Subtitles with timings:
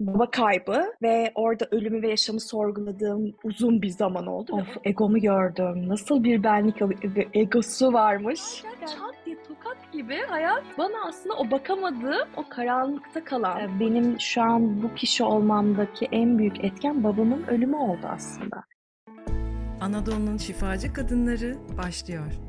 [0.00, 4.52] baba kaybı ve orada ölümü ve yaşamı sorguladığım uzun bir zaman oldu.
[4.52, 5.88] Of egomu gördüm.
[5.88, 6.76] Nasıl bir benlik
[7.34, 8.40] egosu varmış.
[8.80, 13.60] Çat diye tokat gibi hayat bana aslında o bakamadığım, o karanlıkta kalan.
[13.60, 18.64] Ee, Benim şu an bu kişi olmamdaki en büyük etken babamın ölümü oldu aslında.
[19.80, 22.47] Anadolu'nun şifacı kadınları başlıyor.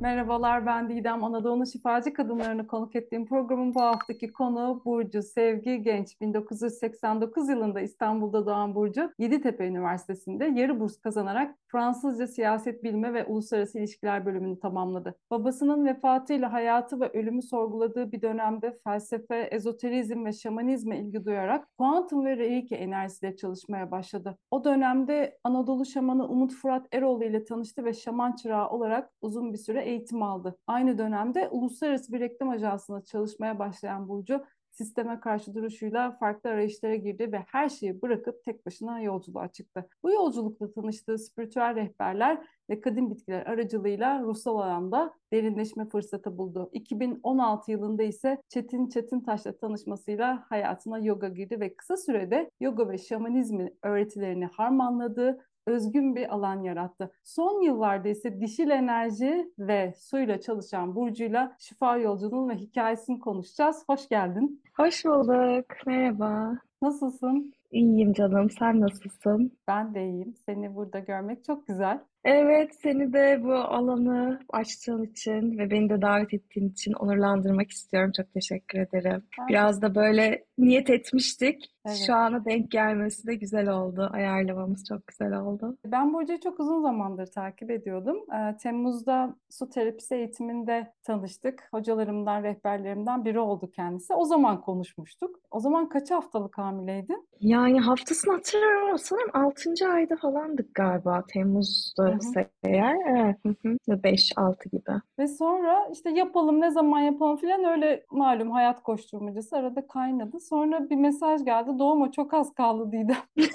[0.00, 1.24] Merhabalar ben Didem.
[1.24, 6.20] Anadolu'nun şifacı kadınlarını konuk ettiğim programın bu haftaki konuğu Burcu Sevgi Genç.
[6.20, 13.78] 1989 yılında İstanbul'da doğan Burcu, Yeditepe Üniversitesi'nde yarı burs kazanarak Fransızca Siyaset Bilimi ve Uluslararası
[13.78, 15.14] İlişkiler bölümünü tamamladı.
[15.30, 22.24] Babasının vefatıyla hayatı ve ölümü sorguladığı bir dönemde felsefe, ezoterizm ve şamanizme ilgi duyarak kuantum
[22.24, 24.38] ve reiki enerjisiyle çalışmaya başladı.
[24.50, 29.58] O dönemde Anadolu şamanı Umut Fırat Eroğlu ile tanıştı ve şaman çırağı olarak uzun bir
[29.58, 30.56] süre eğitim aldı.
[30.66, 34.44] Aynı dönemde uluslararası bir reklam ajansında çalışmaya başlayan Burcu,
[34.78, 39.88] sisteme karşı duruşuyla farklı arayışlara girdi ve her şeyi bırakıp tek başına yolculuğa çıktı.
[40.02, 46.70] Bu yolculukta tanıştığı spiritüel rehberler ve kadın bitkiler aracılığıyla ruhsal alanda derinleşme fırsatı buldu.
[46.72, 53.74] 2016 yılında ise Çetin Çetintaş'la tanışmasıyla hayatına yoga girdi ve kısa sürede yoga ve şamanizmi
[53.82, 55.38] öğretilerini harmanladığı
[55.68, 57.10] özgün bir alan yarattı.
[57.24, 63.84] Son yıllarda ise dişil enerji ve suyla çalışan Burcu'yla şifa yolculuğunun ve hikayesini konuşacağız.
[63.86, 64.62] Hoş geldin.
[64.76, 65.66] Hoş bulduk.
[65.86, 66.58] Merhaba.
[66.82, 67.52] Nasılsın?
[67.70, 68.50] İyiyim canım.
[68.50, 69.52] Sen nasılsın?
[69.68, 70.34] Ben de iyiyim.
[70.46, 72.00] Seni burada görmek çok güzel.
[72.32, 78.12] Evet, seni de bu alanı açtığın için ve beni de davet ettiğin için onurlandırmak istiyorum.
[78.16, 79.22] Çok teşekkür ederim.
[79.38, 81.74] Ben- Biraz da böyle niyet etmiştik.
[81.86, 81.96] Evet.
[82.06, 84.10] Şu ana denk gelmesi de güzel oldu.
[84.12, 85.76] Ayarlamamız çok güzel oldu.
[85.86, 88.16] Ben Burcu'yu çok uzun zamandır takip ediyordum.
[88.34, 91.68] Ee, Temmuz'da su terapisi eğitiminde tanıştık.
[91.70, 94.14] Hocalarımdan, rehberlerimden biri oldu kendisi.
[94.14, 95.40] O zaman konuşmuştuk.
[95.50, 97.28] O zaman kaç haftalık hamileydin?
[97.40, 99.70] Yani haftasını hatırlamıyorum ama sanırım 6.
[99.92, 101.24] ayda falandık galiba.
[101.32, 102.44] Temmuz'da Hı hı.
[102.64, 102.96] eğer.
[103.06, 103.36] Evet.
[103.46, 103.54] Hı
[103.88, 104.02] hı.
[104.02, 104.82] 5-6 gibi.
[105.18, 110.40] Ve sonra işte yapalım ne zaman yapalım filan öyle malum hayat koşturmacası arada kaynadı.
[110.40, 111.70] Sonra bir mesaj geldi.
[111.78, 113.16] Doğuma çok az kaldı Didem.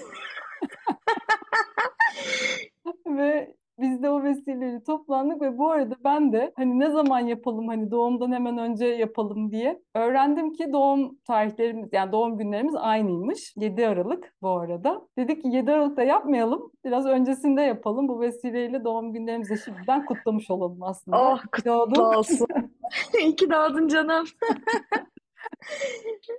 [3.08, 7.68] Ve biz de o vesileyle toplandık ve bu arada ben de hani ne zaman yapalım
[7.68, 13.54] hani doğumdan hemen önce yapalım diye öğrendim ki doğum tarihlerimiz yani doğum günlerimiz aynıymış.
[13.58, 15.08] 7 Aralık bu arada.
[15.18, 16.72] Dedik ki 7 Aralık'ta yapmayalım.
[16.86, 18.08] Biraz öncesinde yapalım.
[18.08, 21.22] Bu vesileyle doğum günlerimizi şimdiden kutlamış olalım aslında.
[21.22, 22.04] Oh kutlu Doğdun.
[22.04, 22.48] olsun.
[23.20, 24.26] İyi ki doğdun canım.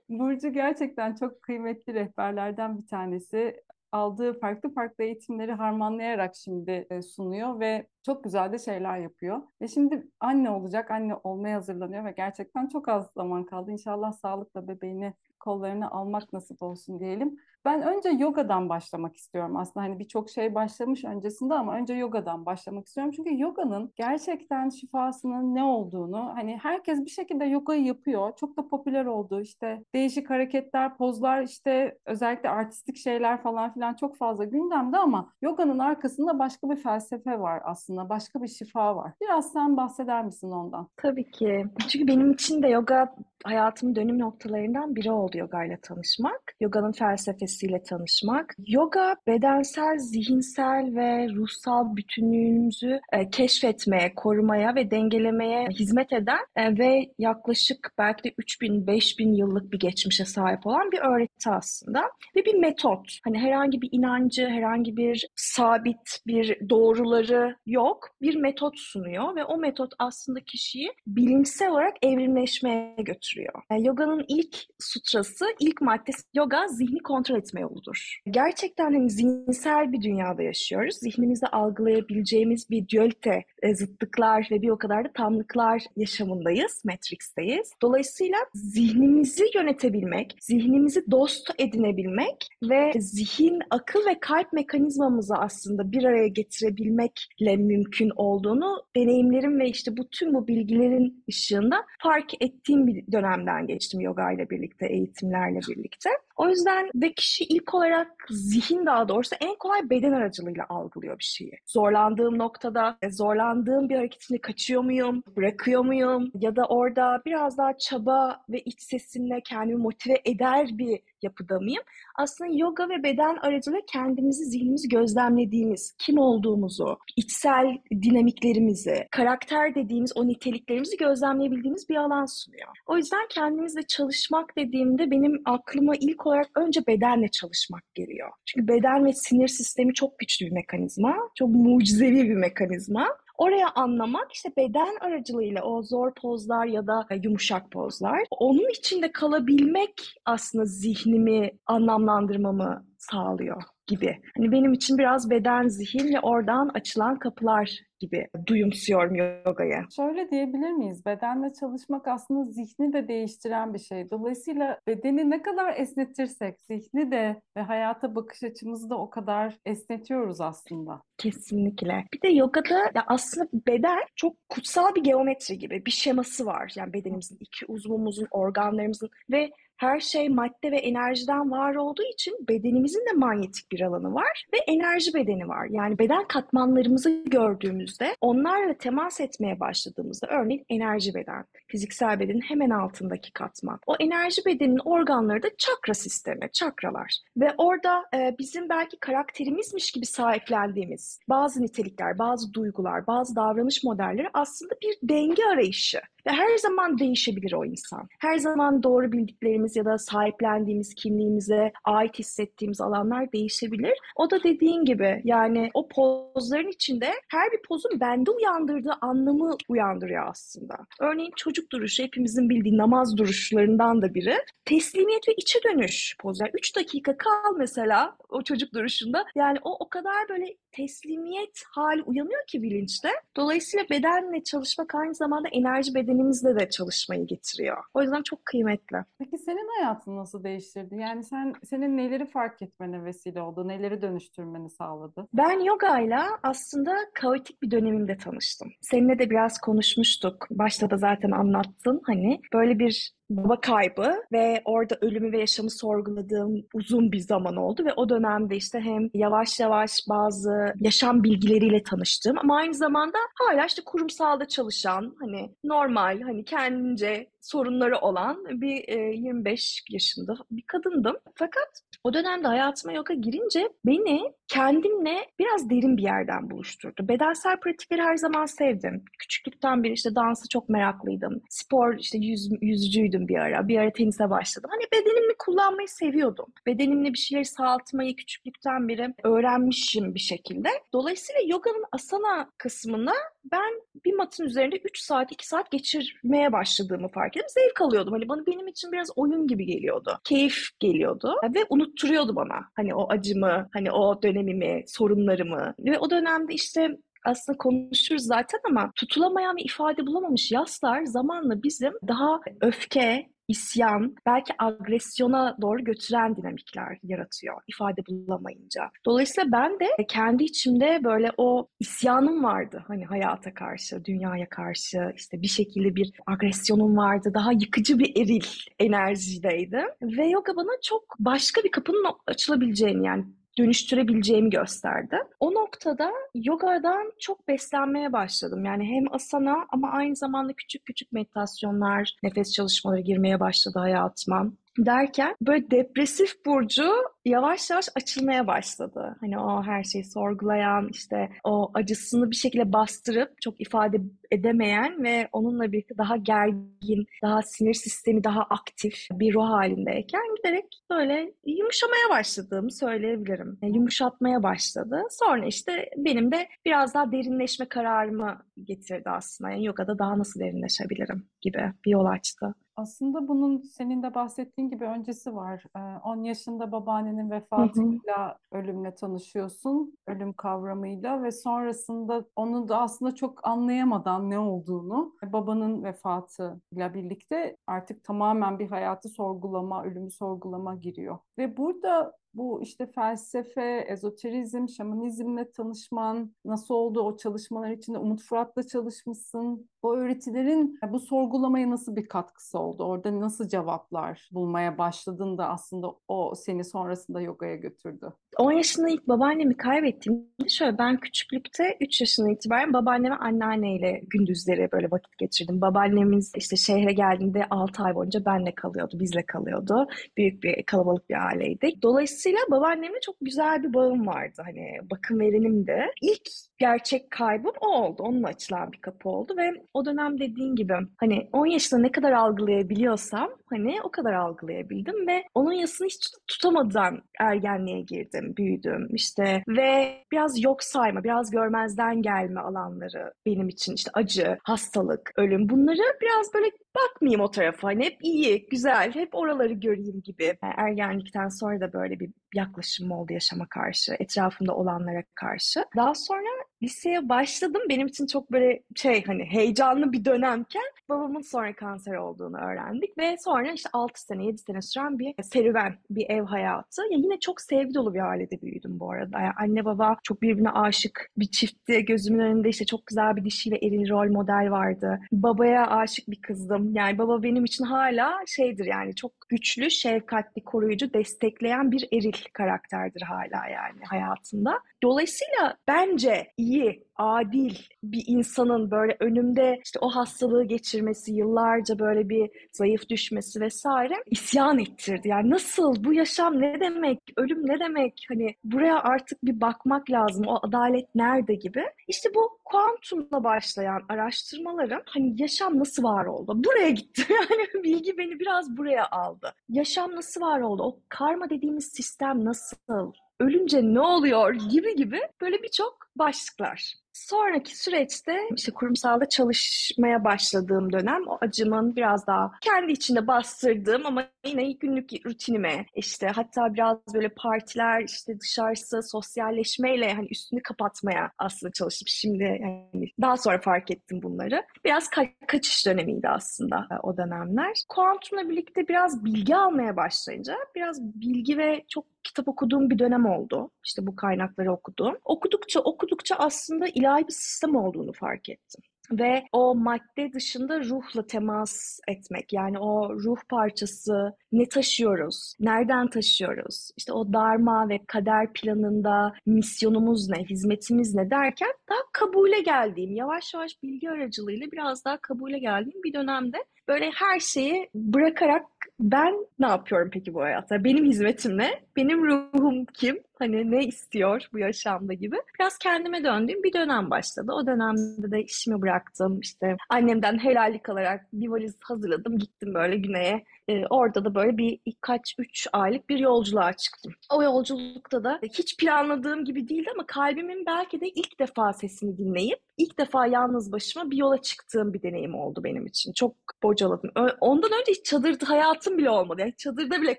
[0.09, 3.57] Burcu gerçekten çok kıymetli rehberlerden bir tanesi.
[3.95, 9.43] Aldığı farklı farklı eğitimleri harmanlayarak şimdi e, sunuyor ve çok güzel de şeyler yapıyor.
[9.63, 13.71] Ve şimdi anne olacak, anne olmaya hazırlanıyor ve gerçekten çok az zaman kaldı.
[13.71, 17.37] İnşallah sağlıkla bebeğini kollarına almak nasip olsun diyelim.
[17.65, 19.87] Ben önce yogadan başlamak istiyorum aslında.
[19.87, 23.13] Hani birçok şey başlamış öncesinde ama önce yogadan başlamak istiyorum.
[23.17, 28.33] Çünkü yoganın gerçekten şifasının ne olduğunu hani herkes bir şekilde yogayı yapıyor.
[28.37, 29.41] Çok da popüler oldu.
[29.41, 35.79] İşte değişik hareketler, pozlar, işte özellikle artistik şeyler falan filan çok fazla gündemde ama yoganın
[35.79, 38.09] arkasında başka bir felsefe var aslında.
[38.09, 39.13] Başka bir şifa var.
[39.21, 40.89] Biraz sen bahseder misin ondan?
[40.97, 41.67] Tabii ki.
[41.89, 46.55] Çünkü benim için de yoga hayatımın dönüm noktalarından biri oldu yoga ile tanışmak.
[46.61, 48.55] Yoga'nın felsefesiyle tanışmak.
[48.67, 57.13] Yoga bedensel, zihinsel ve ruhsal bütünlüğümüzü e, keşfetmeye, korumaya ve dengelemeye hizmet eden e, ve
[57.19, 62.03] yaklaşık belki de 3000-5000 yıllık bir geçmişe sahip olan bir öğreti aslında.
[62.37, 63.19] Ve bir metot.
[63.25, 68.09] Hani herhangi bir inancı, herhangi bir sabit bir doğruları yok.
[68.23, 73.63] Bir metot sunuyor ve o metot aslında kişiyi bilimsel olarak evrimleşmeye götürüyor.
[73.71, 75.24] Yani yoganın ilk sutrası,
[75.61, 78.21] ilk maddesi yoga zihni kontrol etme yoludur.
[78.31, 80.95] Gerçekten hani zihinsel bir dünyada yaşıyoruz.
[80.95, 87.73] Zihnimizde algılayabileceğimiz bir dualite, e, zıtlıklar ve bir o kadar da tamlıklar yaşamındayız, Matrix'teyiz.
[87.83, 96.29] Dolayısıyla zihnimizi yönetebilmek, zihnimizi dost edinebilmek ve zihin, akıl ve kalp mekanizmamızı aslında bir araya
[96.29, 103.67] getirebilmekle mümkün olduğunu deneyimlerim ve işte bu tüm bu bilgilerin ışığında fark ettiğim bir dönemden
[103.67, 106.11] geçtim yoga ile birlikte, eğitimlerle birlikte.
[106.37, 111.25] O yüzden ve kişi ilk olarak zihin daha doğrusu en kolay beden aracılığıyla algılıyor bir
[111.25, 111.53] şeyi.
[111.67, 117.79] Zorlandığım noktada, e, zorlandığım bir hareketini kaçıyor muyum, bırakıyor muyum ya da orada biraz daha
[117.79, 121.83] çaba ve iç sesimle kendimi motive eder bir yapıda mıyım?
[122.15, 130.27] Aslında yoga ve beden aracılığıyla kendimizi, zihnimizi gözlemlediğimiz, kim olduğumuzu, içsel dinamiklerimizi, karakter dediğimiz o
[130.27, 132.69] niteliklerimizi gözlemleyebildiğimiz bir alan sunuyor.
[132.87, 134.57] O yüzden kendimizle çalışmak
[134.99, 138.31] dediğimde benim aklıma ilk olarak önce bedenle çalışmak geliyor.
[138.47, 143.09] Çünkü beden ve sinir sistemi çok güçlü bir mekanizma, çok mucizevi bir mekanizma.
[143.39, 148.21] Oraya anlamak işte beden aracılığıyla o zor pozlar ya da yumuşak pozlar.
[148.31, 154.21] Onun içinde kalabilmek aslında zihnimi anlamlandırmamı sağlıyor gibi.
[154.37, 159.15] Hani benim için biraz beden, zihin ve oradan açılan kapılar gibi duyumsuyorum
[159.47, 159.85] yogayı.
[159.97, 161.07] Şöyle diyebilir miyiz?
[161.07, 164.11] Bedenle çalışmak aslında zihni de değiştiren bir şey.
[164.11, 170.41] Dolayısıyla bedeni ne kadar esnetirsek zihni de ve hayata bakış açımızı da o kadar esnetiyoruz
[170.41, 171.03] aslında.
[171.19, 172.05] Kesinlikle.
[172.15, 176.73] Bir de yogada ya aslında beden çok kutsal bir geometri gibi bir şeması var.
[176.77, 183.07] Yani bedenimizin, iki uzvumuzun, organlarımızın ve her şey madde ve enerjiden var olduğu için bedenimizin
[183.07, 185.67] de manyetik bir alanı var ve enerji bedeni var.
[185.71, 193.33] Yani beden katmanlarımızı gördüğümüzde onlarla temas etmeye başladığımızda örneğin enerji beden, fiziksel bedenin hemen altındaki
[193.33, 193.81] katman.
[193.87, 197.19] O enerji bedenin organları da çakra sistemi, çakralar.
[197.37, 204.29] Ve orada e, bizim belki karakterimizmiş gibi sahiplendiğimiz bazı nitelikler, bazı duygular, bazı davranış modelleri
[204.35, 206.01] aslında bir denge arayışı.
[206.27, 208.09] Ve her zaman değişebilir o insan.
[208.19, 213.93] Her zaman doğru bildiklerimiz ya da sahiplendiğimiz kimliğimize ait hissettiğimiz alanlar değişebilir.
[214.17, 220.27] O da dediğin gibi yani o pozların içinde her bir pozun bende uyandırdığı anlamı uyandırıyor
[220.29, 220.75] aslında.
[221.01, 224.35] Örneğin çocuk duruşu hepimizin bildiği namaz duruşlarından da biri.
[224.65, 226.51] Teslimiyet ve içe dönüş pozlar.
[226.55, 229.25] 3 dakika kal mesela o çocuk duruşunda.
[229.35, 233.09] Yani o o kadar böyle teslimiyet hali uyanıyor ki bilinçte.
[233.37, 237.85] Dolayısıyla bedenle çalışmak aynı zamanda enerji bedenimizle de çalışmayı getiriyor.
[237.95, 238.97] O yüzden çok kıymetli.
[239.19, 240.97] Peki senin hayatın nasıl değiştirdi?
[240.97, 245.29] Yani sen senin neleri fark etmene vesile oldu, neleri dönüştürmeni sağladı?
[245.35, 248.73] Ben yogayla aslında kaotik bir dönemimde tanıştım.
[248.81, 250.47] Seninle de biraz konuşmuştuk.
[250.51, 252.41] Başta da zaten anlattın hani.
[252.53, 257.93] Böyle bir baba kaybı ve orada ölümü ve yaşamı sorguladığım uzun bir zaman oldu ve
[257.97, 263.83] o dönemde işte hem yavaş yavaş bazı yaşam bilgileriyle tanıştım ama aynı zamanda hala işte
[263.87, 271.17] kurumsalda çalışan hani normal hani kendince sorunları olan bir e, 25 yaşında bir kadındım.
[271.35, 277.09] Fakat o dönemde hayatıma yoga girince beni kendimle biraz derin bir yerden buluşturdu.
[277.09, 279.05] Bedensel pratikleri her zaman sevdim.
[279.19, 281.43] Küçüklükten beri işte dansı çok meraklıydım.
[281.51, 283.69] Spor işte yüz, yüzücüydüm bir ara.
[283.69, 284.71] Bir ara tenise başladım.
[284.73, 286.47] Hani bedenimi kullanmayı seviyordum.
[286.67, 290.69] Bedenimle bir şeyleri sağaltmayı küçüklükten beri öğrenmişim bir şekilde.
[290.93, 293.13] Dolayısıyla yoganın asana kısmında
[293.53, 297.49] ben bir matın üzerinde 3 saat 2 saat geçirmeye başladığımı fark ettim.
[297.49, 298.13] Zevk alıyordum.
[298.13, 300.19] Hani bana benim için biraz oyun gibi geliyordu.
[300.25, 302.61] Keyif geliyordu ve unutturuyordu bana.
[302.77, 305.75] Hani o acımı, hani o dönemimi, sorunlarımı.
[305.79, 306.89] Ve o dönemde işte
[307.25, 314.53] aslında konuşuruz zaten ama tutulamayan ve ifade bulamamış yaslar zamanla bizim daha öfke, isyan, belki
[314.59, 318.91] agresyona doğru götüren dinamikler yaratıyor ifade bulamayınca.
[319.07, 325.43] Dolayısıyla ben de kendi içimde böyle o isyanım vardı hani hayata karşı, dünyaya karşı işte
[325.43, 327.31] bir şekilde bir agresyonum vardı.
[327.35, 328.47] Daha yıkıcı bir eril
[328.79, 329.87] enerjideydim.
[330.03, 333.25] Ve yoga bana çok başka bir kapının açılabileceğini yani
[333.59, 335.17] dönüştürebileceğimi gösterdi.
[335.41, 338.65] O noktada yogadan çok beslenmeye başladım.
[338.65, 344.47] Yani hem asana ama aynı zamanda küçük küçük meditasyonlar, nefes çalışmaları girmeye başladı hayatıma
[344.79, 346.93] derken böyle depresif burcu
[347.25, 349.17] yavaş yavaş açılmaya başladı.
[349.21, 355.29] Hani o her şeyi sorgulayan, işte o acısını bir şekilde bastırıp çok ifade edemeyen ve
[355.33, 362.11] onunla birlikte daha gergin, daha sinir sistemi daha aktif bir ruh halindeyken giderek böyle yumuşamaya
[362.11, 363.59] başladığımı söyleyebilirim.
[363.63, 365.03] Yani yumuşatmaya başladı.
[365.11, 369.51] Sonra işte benim de biraz daha derinleşme kararımı getirdi aslında.
[369.51, 372.55] Yani yogada daha nasıl derinleşebilirim gibi bir yol açtı.
[372.77, 375.65] Aslında bunun senin de bahsettiğin gibi öncesi var.
[376.05, 376.73] 10 yaşında
[377.15, 385.15] babaannenin vefatıyla, ölümle tanışıyorsun, ölüm kavramıyla ve sonrasında onu da aslında çok anlayamadan ne olduğunu,
[385.23, 391.19] babanın vefatıyla birlikte artık tamamen bir hayatı sorgulama, ölümü sorgulama giriyor.
[391.39, 397.99] Ve burada bu işte felsefe, ezoterizm, şamanizmle tanışman, nasıl oldu o çalışmalar içinde?
[397.99, 399.69] Umut Fırat'la çalışmışsın.
[399.85, 402.85] O öğretilerin bu sorgulamaya nasıl bir katkısı oldu?
[402.85, 408.13] Orada nasıl cevaplar bulmaya başladın da aslında o seni sonrasında yogaya götürdü?
[408.39, 414.69] 10 yaşında ilk babaannemi kaybettiğimde şöyle ben küçüklükte 3 yaşından itibaren babaanne ve anneanneyle gündüzleri
[414.73, 415.61] böyle vakit geçirdim.
[415.61, 419.87] Babaannemiz işte şehre geldiğinde 6 ay boyunca benle kalıyordu, bizle kalıyordu.
[420.17, 421.83] Büyük bir kalabalık bir aileydik.
[421.83, 424.43] Dolayısıyla babaannemle çok güzel bir bağım vardı.
[424.45, 425.87] Hani bakım verenimdi.
[426.03, 428.03] İlk gerçek kaybım o oldu.
[428.03, 432.13] Onunla açılan bir kapı oldu ve o dönem dediğin gibi hani 10 yaşında ne kadar
[432.13, 440.05] algılayabiliyorsam hani o kadar algılayabildim ve onun yasını hiç tutamadan ergenliğe girdim, büyüdüm işte ve
[440.13, 446.35] biraz yok sayma, biraz görmezden gelme alanları benim için işte acı, hastalık, ölüm bunları biraz
[446.35, 447.69] böyle bakmayayım o tarafa.
[447.69, 450.25] Hani hep iyi, güzel, hep oraları göreyim gibi.
[450.43, 455.65] Yani ergenlikten sonra da böyle bir yaklaşım oldu yaşama karşı, etrafımda olanlara karşı.
[455.77, 456.29] Daha sonra
[456.63, 457.63] liseye başladım.
[457.69, 463.17] Benim için çok böyle şey hani heyecanlı bir dönemken babamın sonra kanser olduğunu öğrendik ve
[463.19, 466.83] sonra işte 6 sene 7 sene süren bir serüven, bir ev hayatı.
[466.91, 469.21] Ya yine çok sevgi dolu bir ailede büyüdüm bu arada.
[469.21, 471.85] Yani anne baba çok birbirine aşık bir çiftti.
[471.85, 475.01] Gözümün önünde işte çok güzel bir dişi ve eril rol model vardı.
[475.13, 476.75] Babaya aşık bir kızdım.
[476.75, 483.03] Yani baba benim için hala şeydir yani çok güçlü, şefkatli, koruyucu, destekleyen bir eril karakterdir
[483.03, 484.61] hala yani hayatında.
[484.83, 492.31] Dolayısıyla bence iyi, adil bir insanın böyle önümde işte o hastalığı geçirmesi, yıllarca böyle bir
[492.53, 495.09] zayıf düşmesi vesaire isyan ettirdi.
[495.09, 498.07] Yani nasıl bu yaşam ne demek, ölüm ne demek?
[498.09, 500.25] Hani buraya artık bir bakmak lazım.
[500.29, 501.65] O adalet nerede gibi.
[501.89, 506.45] İşte bu kuantumla başlayan araştırmalarım hani yaşam nasıl var oldu?
[506.45, 507.03] Buraya gitti.
[507.31, 509.35] Yani bilgi beni biraz buraya aldı.
[509.49, 510.63] Yaşam nasıl var oldu?
[510.63, 512.93] O karma dediğimiz sistem nasıl?
[513.25, 516.84] Ölünce ne oluyor gibi gibi böyle birçok başlıklar.
[516.95, 524.05] Sonraki süreçte işte kurumsalda çalışmaya başladığım dönem o acımın biraz daha kendi içinde bastırdığım ama
[524.27, 531.53] yine günlük rutinime işte hatta biraz böyle partiler işte dışarısı sosyalleşmeyle hani üstünü kapatmaya aslında
[531.53, 531.87] çalıştım.
[531.89, 534.43] Şimdi yani daha sonra fark ettim bunları.
[534.65, 537.63] Biraz ka- kaçış dönemiydi aslında o dönemler.
[537.69, 543.51] Kuantumla birlikte biraz bilgi almaya başlayınca biraz bilgi ve çok kitap okuduğum bir dönem oldu.
[543.65, 544.97] İşte bu kaynakları okudum.
[545.05, 548.63] Okudukça okudukça aslında ilahi bir sistem olduğunu fark ettim
[548.93, 556.71] ve o madde dışında ruhla temas etmek yani o ruh parçası ne taşıyoruz, nereden taşıyoruz,
[556.77, 563.35] işte o darma ve kader planında misyonumuz ne, hizmetimiz ne derken daha kabule geldiğim, yavaş
[563.35, 566.39] yavaş bilgi aracılığıyla biraz daha kabule geldiğim bir dönemde
[566.69, 568.47] böyle her şeyi bırakarak
[568.81, 570.65] ben ne yapıyorum peki bu hayatta?
[570.65, 571.51] Benim hizmetim ne?
[571.77, 572.99] Benim ruhum kim?
[573.25, 575.17] Hani ne istiyor bu yaşamda gibi.
[575.39, 577.33] Biraz kendime döndüğüm bir dönem başladı.
[577.33, 579.21] O dönemde de işimi bıraktım.
[579.21, 582.19] İşte annemden helallik alarak bir valiz hazırladım.
[582.19, 583.25] Gittim böyle güneye.
[583.49, 586.93] Ee, orada da böyle bir kaç üç aylık bir yolculuğa çıktım.
[587.13, 592.39] O yolculukta da hiç planladığım gibi değildi ama kalbimin belki de ilk defa sesini dinleyip
[592.59, 595.93] ilk defa yalnız başıma bir yola çıktığım bir deneyim oldu benim için.
[595.93, 596.91] Çok bocaladım.
[597.21, 599.21] Ondan önce hiç çadırda hayatım bile olmadı.
[599.21, 599.99] Yani çadırda bile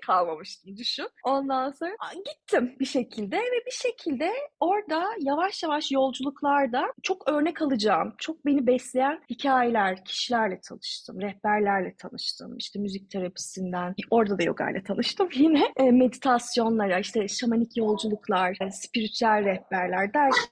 [0.00, 1.08] kalmamıştım düşün.
[1.24, 1.90] Ondan sonra
[2.26, 8.66] gittim bir şekilde ve bir şekilde orada yavaş yavaş yolculuklarda çok örnek alacağım, çok beni
[8.66, 12.56] besleyen hikayeler, kişilerle tanıştım, rehberlerle tanıştım.
[12.56, 15.72] İşte müzik terapisinden, orada da yoga ile tanıştım yine.
[15.76, 20.46] E, meditasyonlara, işte şamanik yolculuklar, spiritüel rehberler derken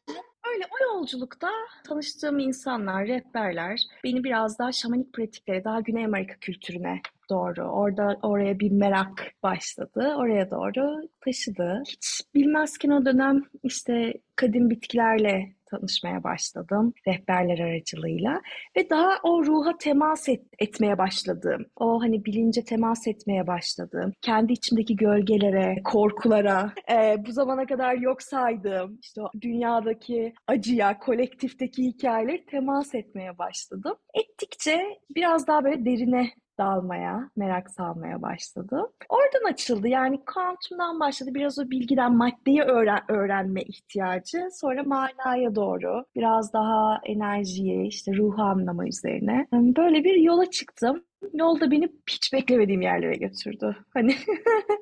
[0.54, 1.48] Öyle o yolculukta
[1.88, 7.00] tanıştığım insanlar, rehberler beni biraz daha şamanik pratiklere, daha Güney Amerika kültürüne
[7.30, 7.62] doğru.
[7.62, 10.14] Orada oraya bir merak başladı.
[10.18, 11.82] Oraya doğru taşıdı.
[11.88, 18.40] Hiç bilmezken o dönem işte kadim bitkilerle tanışmaya başladım rehberler aracılığıyla
[18.76, 21.66] ve daha o ruha temas et, etmeye başladım.
[21.76, 24.12] O hani bilince temas etmeye başladım.
[24.22, 31.82] Kendi içimdeki gölgelere, korkulara, e, bu zamana kadar yok saydığım işte o dünyadaki acıya, kolektifteki
[31.82, 33.94] hikayeleri temas etmeye başladım.
[34.14, 38.82] Ettikçe biraz daha böyle derine dalmaya, merak salmaya başladı.
[39.08, 39.88] Oradan açıldı.
[39.88, 41.30] Yani kuantumdan başladı.
[41.34, 44.48] Biraz o bilgiden maddeyi öğren öğrenme ihtiyacı.
[44.52, 49.46] Sonra manaya doğru biraz daha enerjiyi, işte ruhu anlama üzerine.
[49.52, 51.04] Böyle bir yola çıktım.
[51.32, 53.76] Yolda beni hiç beklemediğim yerlere götürdü.
[53.94, 54.16] Hani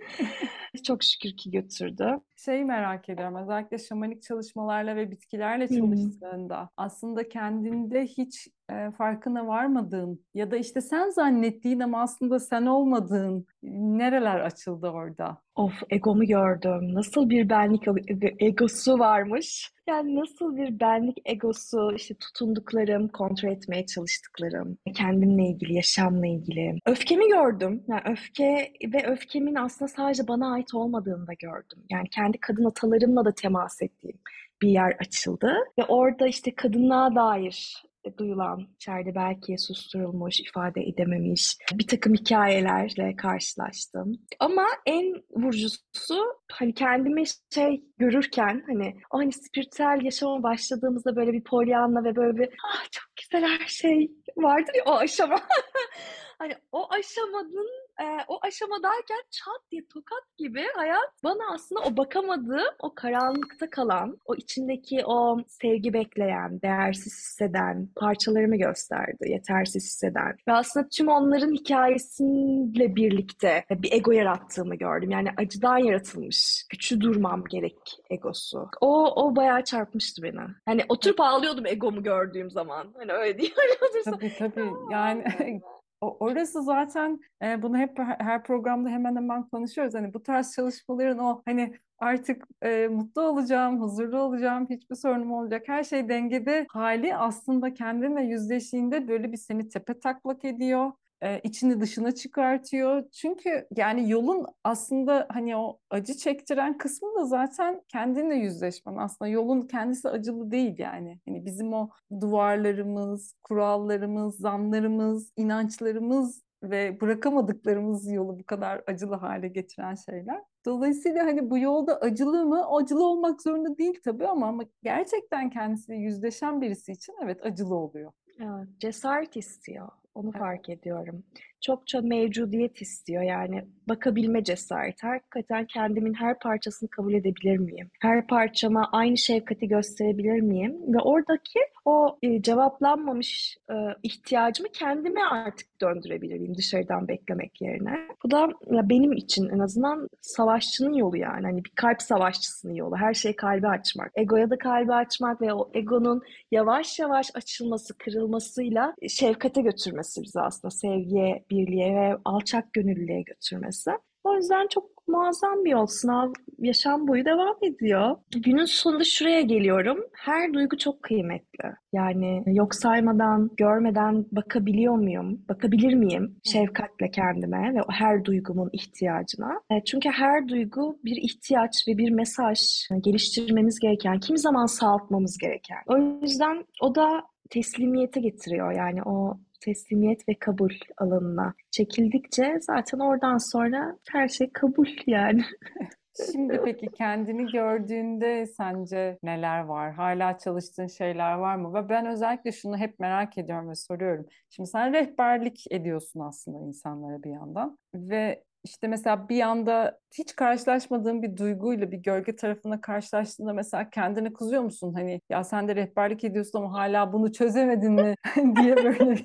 [0.84, 2.20] çok şükür ki götürdü.
[2.36, 10.24] Şey merak ediyorum özellikle şamanik çalışmalarla ve bitkilerle çalıştığında aslında kendinde hiç e, farkına varmadığın
[10.34, 15.38] ya da işte sen zannettiğin ama aslında sen olmadığın nereler açıldı orada?
[15.54, 16.94] Of egomu gördüm.
[16.94, 19.70] Nasıl bir benlik ego- egosu varmış.
[19.88, 26.78] Yani nasıl bir benlik egosu, işte tutunduklarım, kontrol etmeye çalıştıklarım, kendimle ilgili, yaşamla ilgili.
[26.86, 27.84] Öfkemi gördüm.
[27.88, 31.84] Yani öfke ve öfkemin aslında sadece bana ait olmadığını da gördüm.
[31.90, 34.18] Yani kendi kadın atalarımla da temas ettiğim
[34.62, 35.54] bir yer açıldı.
[35.78, 37.82] Ve orada işte kadınlığa dair
[38.18, 44.12] duyulan, içeride belki susturulmuş, ifade edememiş bir takım hikayelerle karşılaştım.
[44.40, 46.18] Ama en vurucusu
[46.52, 47.22] hani kendimi
[47.54, 52.90] şey görürken hani o hani spiritüel yaşama başladığımızda böyle bir polyanla ve böyle bir ah
[52.90, 55.40] çok güzel her şey vardır ya o aşama.
[56.38, 62.74] hani o aşamanın e, o aşamadayken çat diye tokat gibi hayat bana aslında o bakamadığım,
[62.78, 70.36] o karanlıkta kalan, o içindeki o sevgi bekleyen, değersiz hisseden parçalarımı gösterdi, yetersiz hisseden.
[70.48, 75.10] Ve aslında tüm onların hikayesiyle birlikte bir ego yarattığımı gördüm.
[75.10, 78.68] Yani acıdan yaratılmış, güçlü durmam gerek egosu.
[78.80, 80.32] O, o bayağı çarpmıştı beni.
[80.66, 82.94] Hani oturup ağlıyordum egomu gördüğüm zaman.
[82.98, 83.54] Hani öyle değil.
[84.04, 84.70] Tabii tabii.
[84.90, 85.24] Yani
[86.06, 89.94] orası zaten e, bunu hep her programda hemen hemen konuşuyoruz.
[89.94, 95.68] Hani bu tarz çalışmaların o hani artık e, mutlu olacağım, huzurlu olacağım, hiçbir sorunum olacak,
[95.68, 96.66] her şey dengede.
[96.70, 100.92] Hali aslında kendinle yüzleştiğinde böyle bir seni tepe taklak ediyor
[101.22, 103.10] e, içini dışına çıkartıyor.
[103.10, 108.96] Çünkü yani yolun aslında hani o acı çektiren kısmı da zaten kendinle yüzleşmen.
[108.96, 111.20] Aslında yolun kendisi acılı değil yani.
[111.28, 119.94] Hani bizim o duvarlarımız, kurallarımız, zanlarımız, inançlarımız ve bırakamadıklarımız yolu bu kadar acılı hale getiren
[119.94, 120.42] şeyler.
[120.66, 122.76] Dolayısıyla hani bu yolda acılı mı?
[122.76, 128.12] Acılı olmak zorunda değil tabii ama, ama gerçekten kendisiyle yüzleşen birisi için evet acılı oluyor.
[128.40, 129.88] Evet, cesaret istiyor.
[130.14, 130.38] Onu evet.
[130.38, 131.24] fark ediyorum.
[131.62, 135.06] Çokça mevcudiyet istiyor yani bakabilme cesareti.
[135.06, 137.90] Hakikaten kendimin her parçasını kabul edebilir miyim?
[138.00, 140.76] Her parçama aynı şefkati gösterebilir miyim?
[140.86, 148.08] Ve oradaki o e, cevaplanmamış e, ihtiyacımı kendime artık döndürebilir miyim dışarıdan beklemek yerine?
[148.24, 151.42] Bu da benim için en azından savaşçının yolu yani.
[151.42, 152.96] Hani bir kalp savaşçısının yolu.
[152.96, 154.10] Her şey kalbi açmak.
[154.14, 160.70] Egoya da kalbi açmak ve o egonun yavaş yavaş açılması, kırılmasıyla şefkate götürmesi bizi aslında
[160.70, 163.90] sevgiye, birliğe ve alçak gönüllülüğe götürmesi.
[164.24, 165.86] O yüzden çok muazzam bir yol.
[165.86, 168.16] Sınav yaşam boyu devam ediyor.
[168.30, 169.98] Günün sonunda şuraya geliyorum.
[170.12, 171.72] Her duygu çok kıymetli.
[171.92, 175.40] Yani yok saymadan, görmeden bakabiliyor muyum?
[175.48, 179.60] Bakabilir miyim şefkatle kendime ve her duygumun ihtiyacına?
[179.70, 182.58] E, çünkü her duygu bir ihtiyaç ve bir mesaj
[183.00, 185.78] geliştirmemiz gereken, kimi zaman sağaltmamız gereken.
[185.86, 188.72] O yüzden o da teslimiyete getiriyor.
[188.72, 195.42] Yani o teslimiyet ve kabul alanına çekildikçe zaten oradan sonra her şey kabul yani.
[196.32, 199.92] Şimdi peki kendini gördüğünde sence neler var?
[199.92, 201.74] Hala çalıştığın şeyler var mı?
[201.74, 204.26] Ve ben özellikle şunu hep merak ediyorum ve soruyorum.
[204.50, 211.22] Şimdi sen rehberlik ediyorsun aslında insanlara bir yandan ve işte mesela bir anda hiç karşılaşmadığın
[211.22, 214.94] bir duyguyla bir gölge tarafına karşılaştığında mesela kendine kızıyor musun?
[214.94, 218.14] Hani ya sen de rehberlik ediyorsun ama hala bunu çözemedin mi
[218.56, 219.16] diye böyle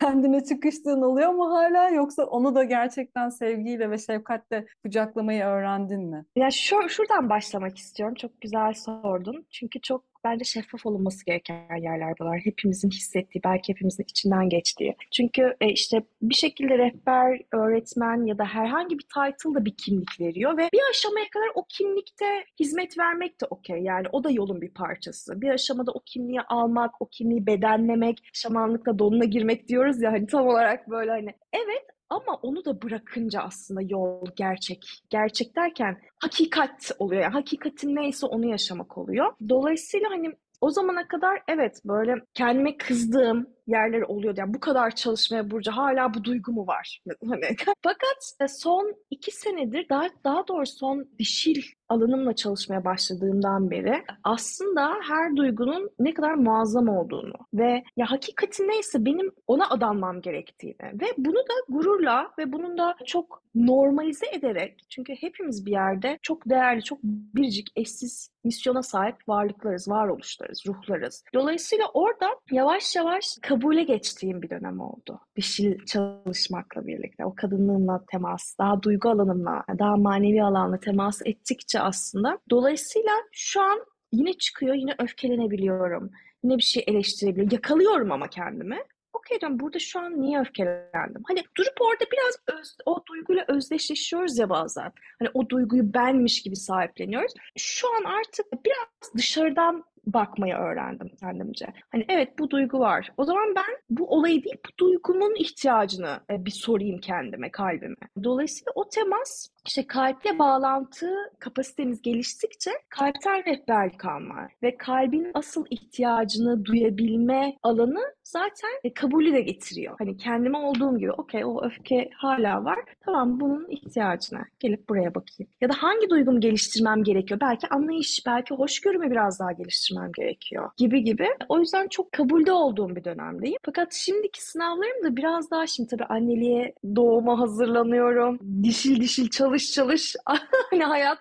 [0.00, 6.24] kendine çıkıştığın oluyor mu hala yoksa onu da gerçekten sevgiyle ve şefkatle kucaklamayı öğrendin mi?
[6.36, 8.14] Ya şu, şuradan başlamak istiyorum.
[8.14, 9.46] Çok güzel sordun.
[9.50, 12.40] Çünkü çok bence şeffaf olunması gereken yerler bunlar.
[12.44, 14.96] Hepimizin hissettiği, belki hepimizin içinden geçtiği.
[15.10, 20.20] Çünkü e, işte bir şekilde rehber, öğretmen ya da herhangi bir title da bir kimlik
[20.20, 23.78] veriyor ve bir aşamaya kadar o kimlikte hizmet vermek de okey.
[23.82, 25.40] Yani o da yolun bir parçası.
[25.40, 30.46] Bir aşamada o kimliği almak, o kimliği bedenlemek, şamanlıkla donuna girmek diyoruz ya hani tam
[30.46, 35.02] olarak böyle hani evet ama onu da bırakınca aslında yol gerçek.
[35.10, 37.22] Gerçek derken hakikat oluyor.
[37.22, 39.32] Yani hakikatin neyse onu yaşamak oluyor.
[39.48, 44.40] Dolayısıyla hani o zamana kadar evet böyle kendime kızdığım yerler oluyordu.
[44.40, 47.00] Yani bu kadar çalışmaya Burcu hala bu duygu mu var?
[47.28, 47.56] Hani.
[47.82, 54.94] Fakat e, son iki senedir daha, daha doğrusu son dişil alanımla çalışmaya başladığımdan beri aslında
[55.08, 61.06] her duygunun ne kadar muazzam olduğunu ve ya hakikati neyse benim ona adanmam gerektiğini ve
[61.18, 66.82] bunu da gururla ve bunun da çok normalize ederek çünkü hepimiz bir yerde çok değerli,
[66.82, 71.24] çok biricik, eşsiz misyona sahip varlıklarız, varoluşlarız, ruhlarız.
[71.34, 75.20] Dolayısıyla orada yavaş yavaş kabule geçtiğim bir dönem oldu.
[75.36, 77.24] Dişil çalışmakla birlikte.
[77.24, 82.38] O kadınlığımla temas, daha duygu alanımla, daha manevi alanla temas ettikçe aslında.
[82.50, 83.78] Dolayısıyla şu an
[84.12, 86.10] yine çıkıyor, yine öfkelenebiliyorum.
[86.44, 87.54] ne bir şey eleştirebiliyorum.
[87.54, 88.78] Yakalıyorum ama kendimi.
[89.12, 91.22] Okey diyorum burada şu an niye öfkelendim?
[91.28, 94.92] Hani durup orada biraz öz, o duyguyla özdeşleşiyoruz ya bazen.
[95.18, 97.32] Hani o duyguyu benmiş gibi sahipleniyoruz.
[97.56, 101.66] Şu an artık biraz dışarıdan bakmayı öğrendim kendimce.
[101.92, 103.12] Hani evet bu duygu var.
[103.16, 107.96] O zaman ben bu olayı değil bu duygunun ihtiyacını e, bir sorayım kendime, kalbime.
[108.24, 116.64] Dolayısıyla o temas işte kalple bağlantı kapasitemiz geliştikçe kalpten rehberlik alma ve kalbin asıl ihtiyacını
[116.64, 119.94] duyabilme alanı zaten e, kabulü de getiriyor.
[119.98, 122.78] Hani kendime olduğum gibi okey o öfke hala var.
[123.04, 125.50] Tamam bunun ihtiyacına gelip buraya bakayım.
[125.60, 127.40] Ya da hangi duygumu geliştirmem gerekiyor?
[127.40, 131.28] Belki anlayış, belki hoşgörümü biraz daha geliştirmem gerekiyor gibi gibi.
[131.48, 133.58] O yüzden çok kabulde olduğum bir dönemdeyim.
[133.64, 138.38] Fakat şimdiki sınavlarım da biraz daha şimdi tabii anneliğe doğuma hazırlanıyorum.
[138.62, 140.16] Dişil dişil çalış çalış.
[140.70, 141.18] hani hayat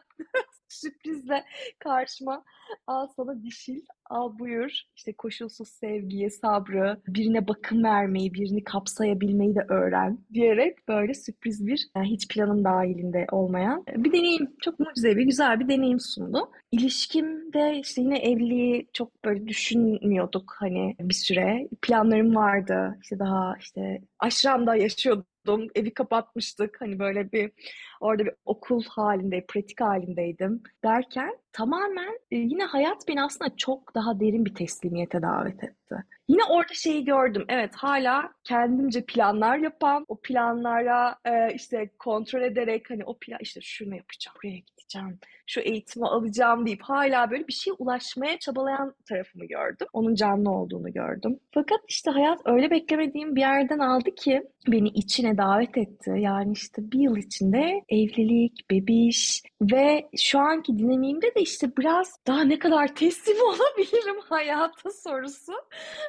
[0.85, 1.43] sürprizle
[1.79, 2.43] karşıma
[2.87, 4.71] al sana dişil, al buyur.
[4.95, 11.87] İşte koşulsuz sevgiyi, sabrı, birine bakım vermeyi, birini kapsayabilmeyi de öğren diyerek böyle sürpriz bir,
[11.95, 14.55] yani hiç planım dahilinde olmayan bir deneyim.
[14.61, 16.51] Çok mucizevi, güzel bir deneyim sundu.
[16.71, 21.67] İlişkimde işte yine evliliği çok böyle düşünmüyorduk hani bir süre.
[21.81, 22.97] Planlarım vardı.
[23.01, 25.25] İşte daha işte aşramda yaşıyordum
[25.75, 26.81] evi kapatmıştık.
[26.81, 27.51] Hani böyle bir
[28.01, 34.19] orada bir okul halinde, pratik halindeydim derken tamamen e, yine hayat beni aslında çok daha
[34.19, 35.95] derin bir teslimiyete davet etti.
[36.27, 37.45] Yine orada şeyi gördüm.
[37.49, 43.61] Evet hala kendimce planlar yapan, o planlara e, işte kontrol ederek hani o plan işte
[43.61, 49.45] şunu yapacağım, buraya gideceğim, şu eğitimi alacağım deyip hala böyle bir şeye ulaşmaya çabalayan tarafımı
[49.45, 49.87] gördüm.
[49.93, 51.39] Onun canlı olduğunu gördüm.
[51.53, 56.11] Fakat işte hayat öyle beklemediğim bir yerden aldı ki beni içine davet etti.
[56.17, 62.43] Yani işte bir yıl içinde evlilik, bebiş ve şu anki dinamiğimde de işte biraz daha
[62.43, 65.53] ne kadar teslim olabilirim hayata sorusu.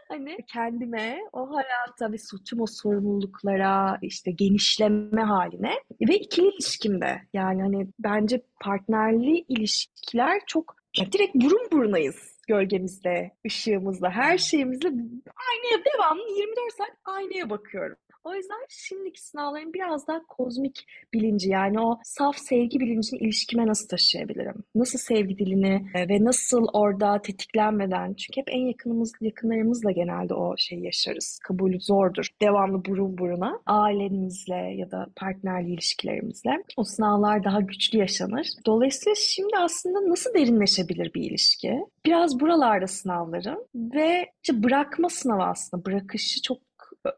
[0.08, 2.16] Hani kendime, o hayata ve
[2.48, 5.72] tüm o sorumluluklara işte genişleme haline
[6.08, 10.76] ve ikili ilişkimde yani hani bence partnerli ilişkiler çok
[11.12, 14.88] direkt burun burunayız gölgemizle, ışığımızla, her şeyimizle.
[14.88, 17.96] Aynaya devamlı 24 saat aynaya bakıyorum.
[18.26, 23.88] O yüzden şimdiki sınavların biraz daha kozmik bilinci yani o saf sevgi bilincini ilişkime nasıl
[23.88, 24.54] taşıyabilirim?
[24.74, 30.54] Nasıl sevgi dilini e, ve nasıl orada tetiklenmeden çünkü hep en yakınımız yakınlarımızla genelde o
[30.56, 31.38] şeyi yaşarız.
[31.42, 32.28] Kabulü zordur.
[32.42, 38.48] Devamlı burun buruna ailemizle ya da partnerli ilişkilerimizle o sınavlar daha güçlü yaşanır.
[38.66, 41.86] Dolayısıyla şimdi aslında nasıl derinleşebilir bir ilişki?
[42.06, 45.84] Biraz buralarda sınavlarım ve işte bırakma sınavı aslında.
[45.84, 46.58] Bırakışı çok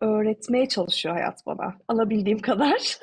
[0.01, 1.75] öğretmeye çalışıyor hayat bana.
[1.89, 2.99] Alabildiğim kadar.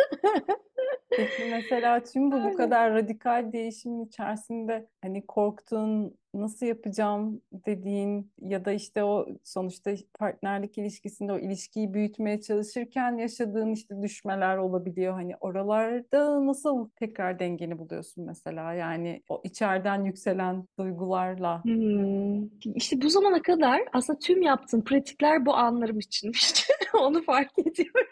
[1.09, 8.65] Peki mesela tüm bu bu kadar radikal değişimin içerisinde hani korktuğun, nasıl yapacağım dediğin ya
[8.65, 15.13] da işte o sonuçta partnerlik ilişkisinde o ilişkiyi büyütmeye çalışırken yaşadığın işte düşmeler olabiliyor.
[15.13, 18.73] Hani oralarda nasıl tekrar dengeni buluyorsun mesela?
[18.73, 21.63] Yani o içeriden yükselen duygularla.
[21.63, 22.45] Hmm.
[22.75, 26.67] İşte bu zamana kadar aslında tüm yaptığım pratikler bu anlarım içinmiş.
[26.93, 28.07] Onu fark ediyorum.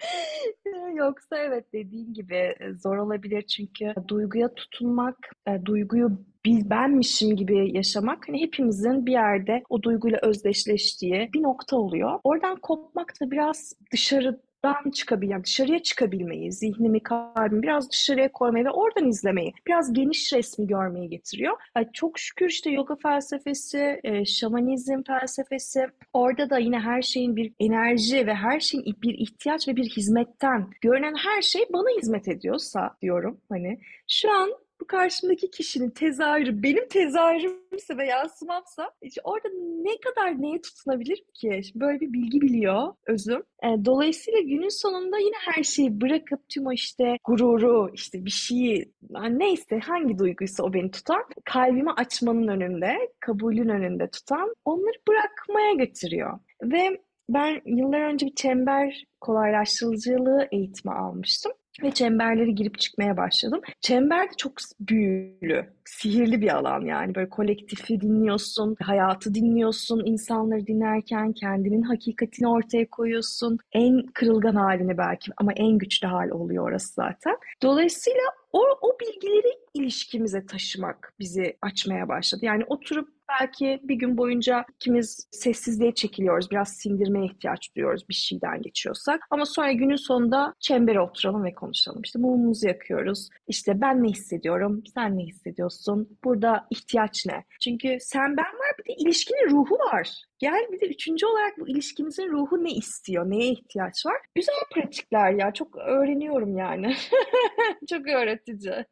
[0.94, 6.10] Yoksa evet dediğin gibi e, zor olabilir çünkü duyguya tutunmak, e, duyguyu
[6.44, 12.20] biz benmişim gibi yaşamak hani hepimizin bir yerde o duyguyla özdeşleştiği bir nokta oluyor.
[12.24, 18.70] Oradan kopmak da biraz dışarı ben çıkabilmeyi, dışarıya çıkabilmeyi, zihnimi, kalbimi biraz dışarıya koymayı ve
[18.70, 21.56] oradan izlemeyi, biraz geniş resmi görmeyi getiriyor.
[21.76, 27.52] Yani çok şükür işte yoga felsefesi, e, şamanizm felsefesi, orada da yine her şeyin bir
[27.60, 32.96] enerji ve her şeyin bir ihtiyaç ve bir hizmetten görünen her şey bana hizmet ediyorsa
[33.02, 39.48] diyorum hani şu an bu karşımdaki kişinin tezahürü benim tezahürümse ve yansımamsa işte orada
[39.82, 41.60] ne kadar neye tutunabilir ki?
[41.64, 43.42] Şimdi böyle bir bilgi biliyor özüm.
[43.62, 48.92] E, dolayısıyla günün sonunda yine her şeyi bırakıp tüm o işte gururu, işte bir şeyi
[49.30, 56.38] neyse hangi duyguysa o beni tutan kalbimi açmanın önünde, kabulün önünde tutan onları bırakmaya götürüyor.
[56.62, 63.60] Ve ben yıllar önce bir çember kolaylaştırıcılığı eğitimi almıştım ve çemberleri girip çıkmaya başladım.
[63.80, 67.14] Çember de çok büyülü, sihirli bir alan yani.
[67.14, 73.58] Böyle kolektifi dinliyorsun, hayatı dinliyorsun, insanları dinlerken kendinin hakikatini ortaya koyuyorsun.
[73.72, 77.36] En kırılgan halini belki ama en güçlü hal oluyor orası zaten.
[77.62, 82.44] Dolayısıyla o, o bilgileri ilişkimize taşımak bizi açmaya başladı.
[82.44, 83.08] Yani oturup
[83.40, 86.50] belki bir gün boyunca ikimiz sessizliğe çekiliyoruz.
[86.50, 89.20] Biraz sindirmeye ihtiyaç duyuyoruz bir şeyden geçiyorsak.
[89.30, 92.02] Ama sonra günün sonunda çembere oturalım ve konuşalım.
[92.04, 93.28] İşte mumumuzu yakıyoruz.
[93.48, 96.18] İşte ben ne hissediyorum, sen ne hissediyorsun?
[96.24, 97.44] Burada ihtiyaç ne?
[97.60, 100.10] Çünkü sen ben var bir de ilişkinin ruhu var.
[100.38, 104.16] Gel bir de üçüncü olarak bu ilişkimizin ruhu ne istiyor, neye ihtiyaç var?
[104.34, 105.52] Güzel pratikler ya.
[105.52, 106.94] Çok öğreniyorum yani.
[107.90, 108.84] Çok öğretici.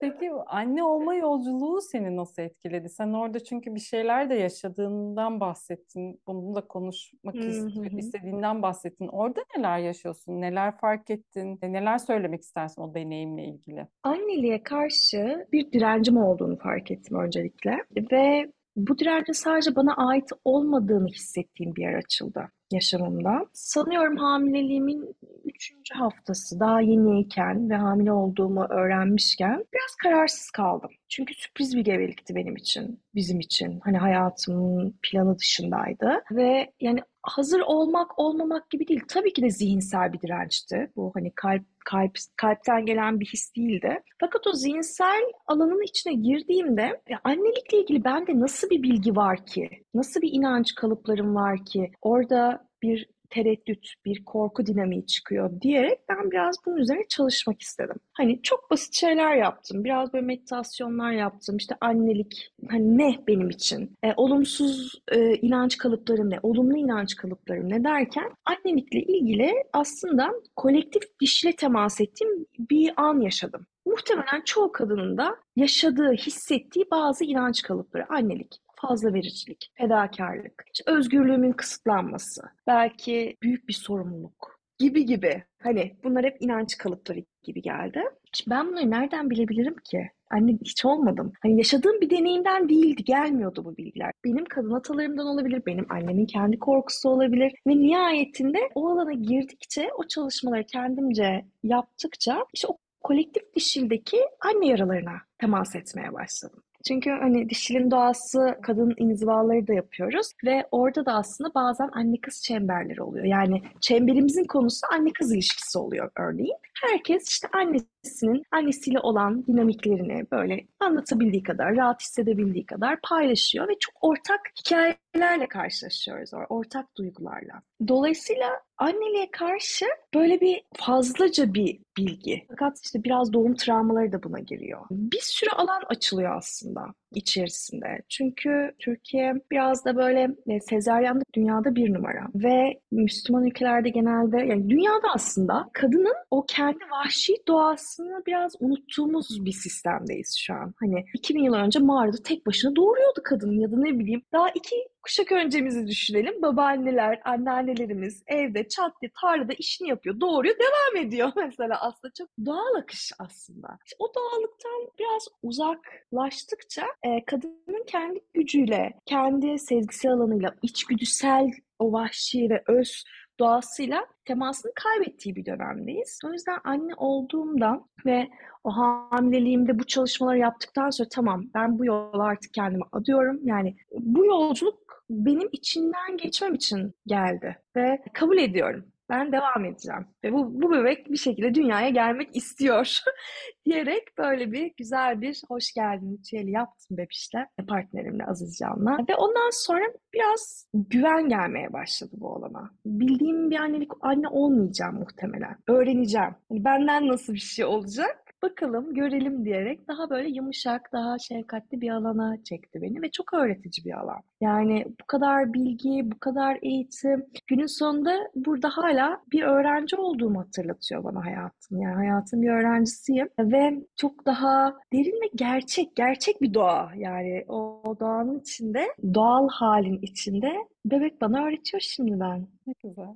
[0.00, 2.88] Peki anne olma yolculuğu seni nasıl etkiledi?
[2.88, 6.20] Sen orada çünkü bir şeyler de yaşadığından bahsettin.
[6.26, 9.08] Bunu da konuşmak ist- istediğinden bahsettin.
[9.08, 10.40] Orada neler yaşıyorsun?
[10.40, 11.58] Neler fark ettin?
[11.62, 13.86] E, Neler söylemek istersin o deneyimle ilgili?
[14.02, 17.78] Anneliğe karşı bir direncim olduğunu fark ettim öncelikle
[18.12, 23.46] ve bu direncin sadece bana ait olmadığını hissettiğim bir yer açıldı yaşamımda.
[23.52, 30.90] Sanıyorum hamileliğimin üçüncü haftası daha yeniyken ve hamile olduğumu öğrenmişken biraz kararsız kaldım.
[31.08, 33.80] Çünkü sürpriz bir gebelikti benim için, bizim için.
[33.80, 39.00] Hani hayatımın planı dışındaydı ve yani hazır olmak olmamak gibi değil.
[39.08, 40.90] Tabii ki de zihinsel bir dirençti.
[40.96, 44.02] Bu hani kalp kalp kalpten gelen bir his değildi.
[44.20, 49.70] Fakat o zihinsel alanın içine girdiğimde ya annelikle ilgili bende nasıl bir bilgi var ki?
[49.94, 51.90] Nasıl bir inanç kalıplarım var ki?
[52.02, 57.96] Orada bir tereddüt, bir korku dinamiği çıkıyor diyerek ben biraz bunun üzerine çalışmak istedim.
[58.12, 59.84] Hani çok basit şeyler yaptım.
[59.84, 61.56] Biraz böyle meditasyonlar yaptım.
[61.56, 63.98] İşte annelik hani ne benim için?
[64.02, 66.38] E, olumsuz e, inanç kalıplarım ne?
[66.42, 73.66] Olumlu inanç kalıplarım ne derken annelikle ilgili aslında kolektif dişle temas ettiğim bir an yaşadım.
[73.86, 78.06] Muhtemelen çoğu kadının da yaşadığı, hissettiği bazı inanç kalıpları.
[78.08, 85.44] Annelik, fazla vericilik, fedakarlık, işte özgürlüğümün kısıtlanması, belki büyük bir sorumluluk gibi gibi.
[85.62, 88.02] Hani bunlar hep inanç kalıpları gibi geldi.
[88.48, 90.10] Ben bunları nereden bilebilirim ki?
[90.30, 91.32] Anne hiç olmadım.
[91.42, 94.12] Hani yaşadığım bir deneyimden değildi, gelmiyordu bu bilgiler.
[94.24, 97.52] Benim kadın atalarımdan olabilir, benim annemin kendi korkusu olabilir.
[97.66, 105.16] Ve nihayetinde o alana girdikçe, o çalışmaları kendimce yaptıkça işte o kolektif dişildeki anne yaralarına
[105.38, 106.62] temas etmeye başladım.
[106.88, 112.42] Çünkü hani dişilin doğası kadın inzivaları da yapıyoruz ve orada da aslında bazen anne kız
[112.42, 113.24] çemberleri oluyor.
[113.24, 116.56] Yani çemberimizin konusu anne kız ilişkisi oluyor örneğin.
[116.82, 123.94] Herkes işte annesinin annesiyle olan dinamiklerini böyle anlatabildiği kadar, rahat hissedebildiği kadar paylaşıyor ve çok
[124.00, 127.62] ortak hikayelerle karşılaşıyoruz, ortak duygularla.
[127.88, 132.44] Dolayısıyla anneliğe karşı böyle bir fazlaca bir bilgi.
[132.48, 134.80] Fakat işte biraz doğum travmaları da buna giriyor.
[134.90, 137.86] Bir sürü alan açılıyor aslında içerisinde.
[138.08, 144.70] Çünkü Türkiye biraz da böyle e, sezaryenlik dünyada bir numara ve Müslüman ülkelerde genelde yani
[144.70, 150.74] dünyada aslında kadının o kendi vahşi doğasını biraz unuttuğumuz bir sistemdeyiz şu an.
[150.80, 154.76] Hani 2000 yıl önce mağarada tek başına doğuruyordu kadın ya da ne bileyim daha iki
[155.04, 156.42] kuşak öncemizi düşünelim.
[156.42, 162.74] Babaanneler, anneannelerimiz evde çat diye tarlada işini yapıyor, doğuruyor, devam ediyor mesela aslında çok doğal
[162.78, 163.78] akış aslında.
[163.84, 172.50] İşte o doğallıktan biraz uzaklaştıkça e, kadının kendi gücüyle, kendi sezgisel alanıyla, içgüdüsel o vahşi
[172.50, 173.04] ve öz
[173.40, 176.20] doğasıyla temasını kaybettiği bir dönemdeyiz.
[176.24, 178.28] O yüzden anne olduğumda ve
[178.64, 183.40] o hamileliğimde bu çalışmaları yaptıktan sonra tamam ben bu yola artık kendimi adıyorum.
[183.42, 188.84] Yani bu yolculuk benim içinden geçmem için geldi ve kabul ediyorum.
[189.10, 190.06] Ben devam edeceğim.
[190.24, 192.98] Ve bu, bu bebek bir şekilde dünyaya gelmek istiyor
[193.66, 198.98] diyerek böyle bir güzel bir hoş geldin ritüeli yaptım bebişle, partnerimle Aziz Can'la.
[199.08, 202.70] Ve ondan sonra biraz güven gelmeye başladı bu olana.
[202.86, 205.56] Bildiğim bir annelik anne olmayacağım muhtemelen.
[205.68, 206.34] Öğreneceğim.
[206.50, 208.23] Yani benden nasıl bir şey olacak?
[208.44, 213.84] Bakalım, görelim diyerek daha böyle yumuşak, daha şefkatli bir alana çekti beni ve çok öğretici
[213.84, 214.20] bir alan.
[214.40, 221.04] Yani bu kadar bilgi, bu kadar eğitim, günün sonunda burada hala bir öğrenci olduğumu hatırlatıyor
[221.04, 221.82] bana hayatım.
[221.82, 226.92] Yani hayatın bir öğrencisiyim ve çok daha derin ve gerçek, gerçek bir doğa.
[226.96, 230.52] Yani o, o doğanın içinde, doğal halin içinde
[230.84, 232.46] bebek bana öğretiyor şimdiden.
[232.66, 233.14] Ne güzel.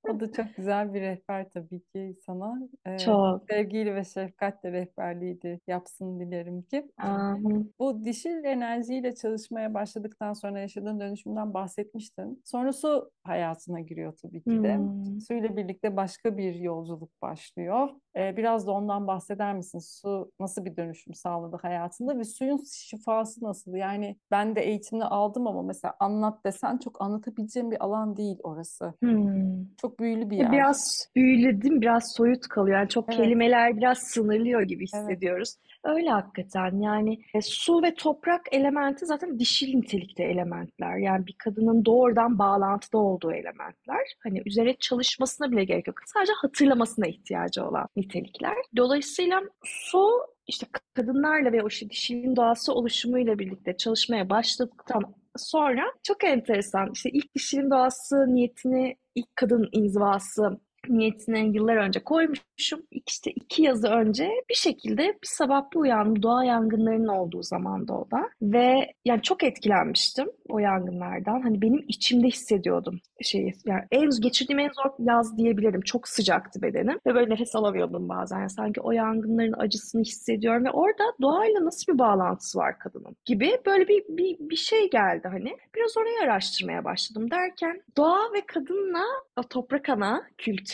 [0.09, 2.59] O da çok güzel bir rehber tabii ki sana.
[2.87, 3.42] Ee, Çok.
[3.51, 6.88] sevgiyle ve şefkatle rehberliği de yapsın dilerim ki.
[6.99, 7.75] Amin.
[7.79, 12.42] Bu dişil enerjiyle çalışmaya başladıktan sonra yaşadığın dönüşümden bahsetmiştin.
[12.45, 14.77] Sonra su hayatına giriyor tabii ki de.
[14.77, 15.21] Hmm.
[15.21, 17.88] Suyla birlikte başka bir yolculuk başlıyor.
[18.16, 19.79] Ee, biraz da ondan bahseder misin?
[19.79, 23.75] Su nasıl bir dönüşüm sağladı hayatında ve suyun şifası nasıl?
[23.75, 28.95] Yani ben de eğitimini aldım ama mesela anlat desen çok anlatabileceğim bir alan değil orası.
[29.03, 29.66] Hmm.
[29.77, 30.53] Çok büyülü bir yer.
[30.53, 31.81] Biraz büyülü değil mi?
[31.81, 32.79] Biraz soyut kalıyor.
[32.79, 33.17] Yani çok Evet.
[33.17, 35.03] kelimeler biraz sınırlıyor gibi Evet.
[35.03, 35.57] hissediyoruz.
[35.85, 36.81] Öyle hakikaten.
[36.81, 40.97] Yani e, su ve toprak elementi zaten dişil nitelikte elementler.
[40.97, 44.01] Yani bir kadının doğrudan bağlantıda olduğu elementler.
[44.23, 45.97] Hani üzerine çalışmasına bile gerek yok.
[46.07, 48.57] Sadece hatırlamasına ihtiyacı olan nitelikler.
[48.77, 50.09] Dolayısıyla su
[50.47, 55.03] işte kadınlarla ve o işte dişinin doğası oluşumuyla birlikte çalışmaya başladıktan
[55.37, 56.90] sonra çok enteresan.
[56.92, 62.81] İşte ilk dişinin doğası niyetini ilk kadın inzivası niyetini yıllar önce koymuşum.
[62.90, 66.22] İşte iki yazı önce bir şekilde bir sabah bir uyandım.
[66.22, 68.31] Doğa yangınlarının olduğu zamanda o da.
[68.42, 71.40] Ve yani çok etkilenmiştim o yangınlardan.
[71.42, 73.55] Hani benim içimde hissediyordum şeyi.
[73.66, 75.81] Yani en geçirdiğim en zor yaz diyebilirim.
[75.81, 78.38] Çok sıcaktı bedenim ve böyle nefes alamıyordum bazen.
[78.38, 83.59] Yani sanki o yangınların acısını hissediyorum ve orada doğayla nasıl bir bağlantısı var kadının gibi
[83.66, 85.57] böyle bir, bir, bir şey geldi hani.
[85.75, 89.05] Biraz orayı araştırmaya başladım derken doğa ve kadınla
[89.37, 90.22] o toprak ana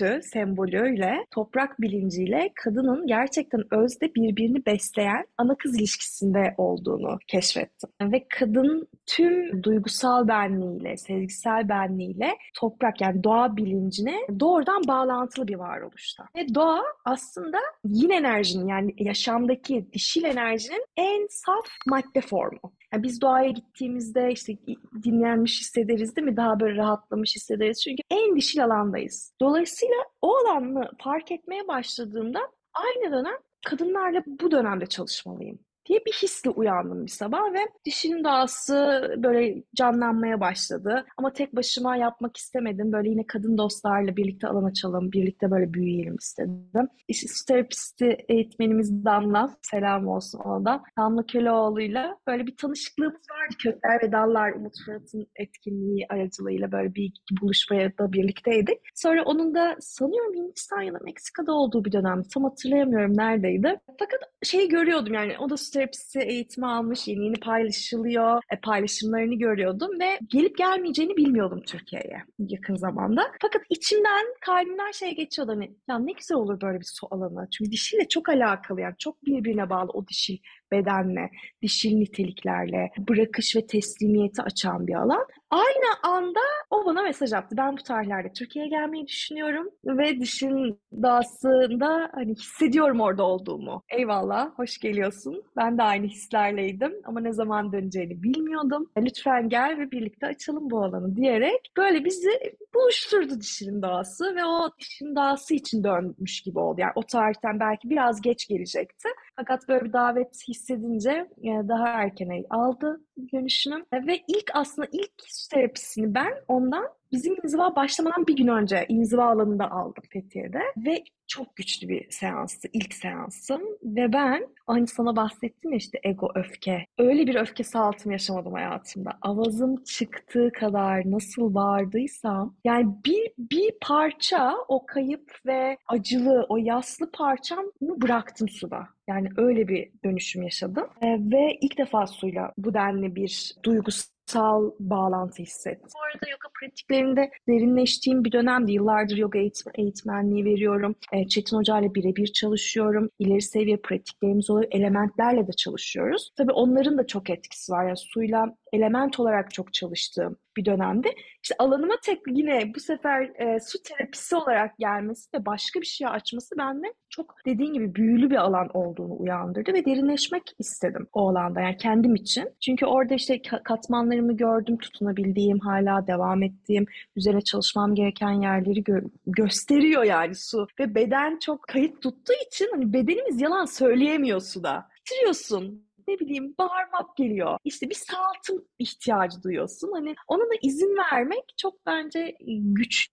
[0.02, 7.90] kültü sembolüyle, toprak bilinciyle kadının gerçekten özde birbirini besleyen ana kız ilişkisinde olduğunu keşfettim.
[8.02, 16.24] Ve kadın tüm duygusal benliğiyle, sezgisel benliğiyle toprak yani doğa bilincine doğrudan bağlantılı bir varoluşta.
[16.36, 22.72] Ve doğa aslında yin enerjinin yani yaşamdaki dişil enerjinin en saf madde formu.
[22.92, 24.56] Yani biz doğaya gittiğimizde işte
[25.02, 26.36] dinlenmiş hissederiz değil mi?
[26.36, 27.82] Daha böyle rahatlamış hissederiz.
[27.82, 29.34] Çünkü en dişil alandayız.
[29.40, 32.40] Dolayısıyla o alanı fark etmeye başladığımda
[32.74, 38.74] aynı dönem kadınlarla bu dönemde çalışmalıyım diye bir hisle uyandım bir sabah ve dişinin doğası
[39.16, 41.04] böyle canlanmaya başladı.
[41.16, 42.92] Ama tek başıma yapmak istemedim.
[42.92, 46.88] Böyle yine kadın dostlarla birlikte alan açalım, birlikte böyle büyüyelim istedim.
[47.08, 50.82] İşte su terapisti eğitmenimiz Damla, selam olsun ona da.
[50.98, 53.54] Damla Köleoğlu'yla böyle bir tanışıklığımız vardı.
[53.62, 58.78] Kökler ve Dallar Umut Fırat'ın etkinliği aracılığıyla böyle bir buluşmaya da birlikteydik.
[58.94, 62.22] Sonra onun da sanıyorum Hindistan ya da Meksika'da olduğu bir dönem.
[62.34, 63.80] Tam hatırlayamıyorum neredeydi.
[63.98, 70.00] Fakat şeyi görüyordum yani o da terapisi eğitimi almış, yeni yeni paylaşılıyor, e, paylaşımlarını görüyordum
[70.00, 73.22] ve gelip gelmeyeceğini bilmiyordum Türkiye'ye yakın zamanda.
[73.42, 77.48] Fakat içimden, kalbimden şey geçiyordu hani ya ne güzel olur böyle bir su alanı.
[77.50, 80.38] Çünkü dişiyle çok alakalı yani çok birbirine bağlı o dişil
[80.72, 81.30] bedenle,
[81.62, 85.26] dişil niteliklerle bırakış ve teslimiyeti açan bir alan.
[85.50, 87.56] Aynı anda o bana mesaj attı.
[87.58, 93.82] Ben bu tarihlerde Türkiye'ye gelmeyi düşünüyorum ve dişin dağısında hani hissediyorum orada olduğumu.
[93.88, 95.42] Eyvallah, hoş geliyorsun.
[95.56, 98.90] Ben de aynı hislerleydim ama ne zaman döneceğini bilmiyordum.
[98.98, 102.30] Lütfen gel ve birlikte açalım bu alanı diyerek böyle bizi
[102.74, 106.80] buluşturdu dişin dağısı ve o dişin dağısı için dönmüş gibi oldu.
[106.80, 109.08] Yani o tarihten belki biraz geç gelecekti.
[109.36, 113.00] Fakat böyle bir davet hissedince daha erken aldı
[113.32, 113.84] dönüşünü.
[113.92, 115.12] Ve ilk aslında ilk
[115.50, 120.60] terapisini ben ondan bizim inziva başlamadan bir gün önce inziva alanında aldım Fethiye'de.
[120.76, 123.62] Ve çok güçlü bir seanstı, ilk seansım.
[123.82, 126.86] Ve ben hani sana bahsettim ya işte ego, öfke.
[126.98, 129.10] Öyle bir öfke saltım yaşamadım hayatımda.
[129.22, 137.10] Avazım çıktığı kadar nasıl bağırdıysam yani bir, bir parça o kayıp ve acılı, o yaslı
[137.10, 138.88] parçamı bıraktım suda.
[139.08, 140.86] Yani öyle bir dönüşüm yaşadım.
[141.02, 145.88] Ee, ve ilk defa suyla bu denli bir duygusal bağlantı hissettim.
[145.94, 148.72] Bu arada yoga pratiklerinde derinleştiğim bir dönemdi.
[148.72, 150.94] Yıllardır yoga eğitim, eğitmenliği veriyorum.
[151.12, 153.08] E, Çetin Hoca ile birebir çalışıyorum.
[153.18, 154.68] İleri seviye pratiklerimiz oluyor.
[154.70, 156.30] Elementlerle de çalışıyoruz.
[156.36, 157.86] Tabii onların da çok etkisi var.
[157.86, 161.14] Yani suyla element olarak çok çalıştığım bir dönemde.
[161.42, 166.06] İşte alanıma tek yine bu sefer e, su terapisi olarak gelmesi ve başka bir şey
[166.06, 171.60] açması bende çok dediğin gibi büyülü bir alan olduğunu uyandırdı ve derinleşmek istedim o alanda
[171.60, 172.48] yani kendim için.
[172.60, 176.86] Çünkü orada işte katmanlarımı gördüm, tutunabildiğim, hala devam ettiğim,
[177.16, 180.66] üzerine çalışmam gereken yerleri gö- gösteriyor yani su.
[180.80, 184.88] Ve beden çok kayıt tuttuğu için hani bedenimiz yalan söyleyemiyor suda.
[185.00, 187.58] Bitiriyorsun ne bileyim bağırmak geliyor.
[187.64, 189.92] İşte bir saltım ihtiyacı duyuyorsun.
[189.92, 193.12] Hani ona da izin vermek çok bence güçlü,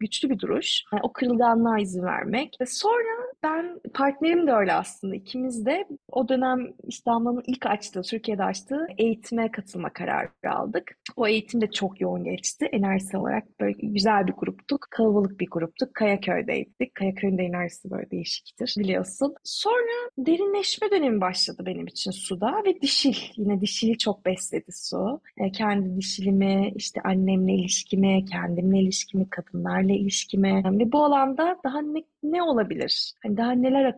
[0.00, 0.82] güçlü bir duruş.
[0.92, 2.56] Yani o kırılganlığa izin vermek.
[2.60, 5.14] Ve sonra ben partnerim de öyle aslında.
[5.14, 10.98] İkimiz de o dönem İstanbul'un ilk açtığı, Türkiye'de açtığı eğitime katılma kararı aldık.
[11.16, 12.68] O eğitim de çok yoğun geçti.
[12.72, 14.86] Enerjisi olarak böyle güzel bir gruptuk.
[14.90, 15.94] Kalabalık bir gruptuk.
[15.94, 16.94] Kayaköy'deydik.
[16.94, 19.34] Kayaköy'ün de enerjisi böyle değişiktir biliyorsun.
[19.44, 23.16] Sonra derinleşme dönemi başladı benim için suda ve dişil.
[23.36, 25.20] Yine dişili çok besledi su.
[25.36, 32.02] E, kendi dişilimi, işte annemle ilişkimi, kendimle ilişkimi, kadınlarla ilişkimi ve bu alanda daha ne
[32.22, 33.12] ne olabilir?
[33.22, 33.94] Hani daha neler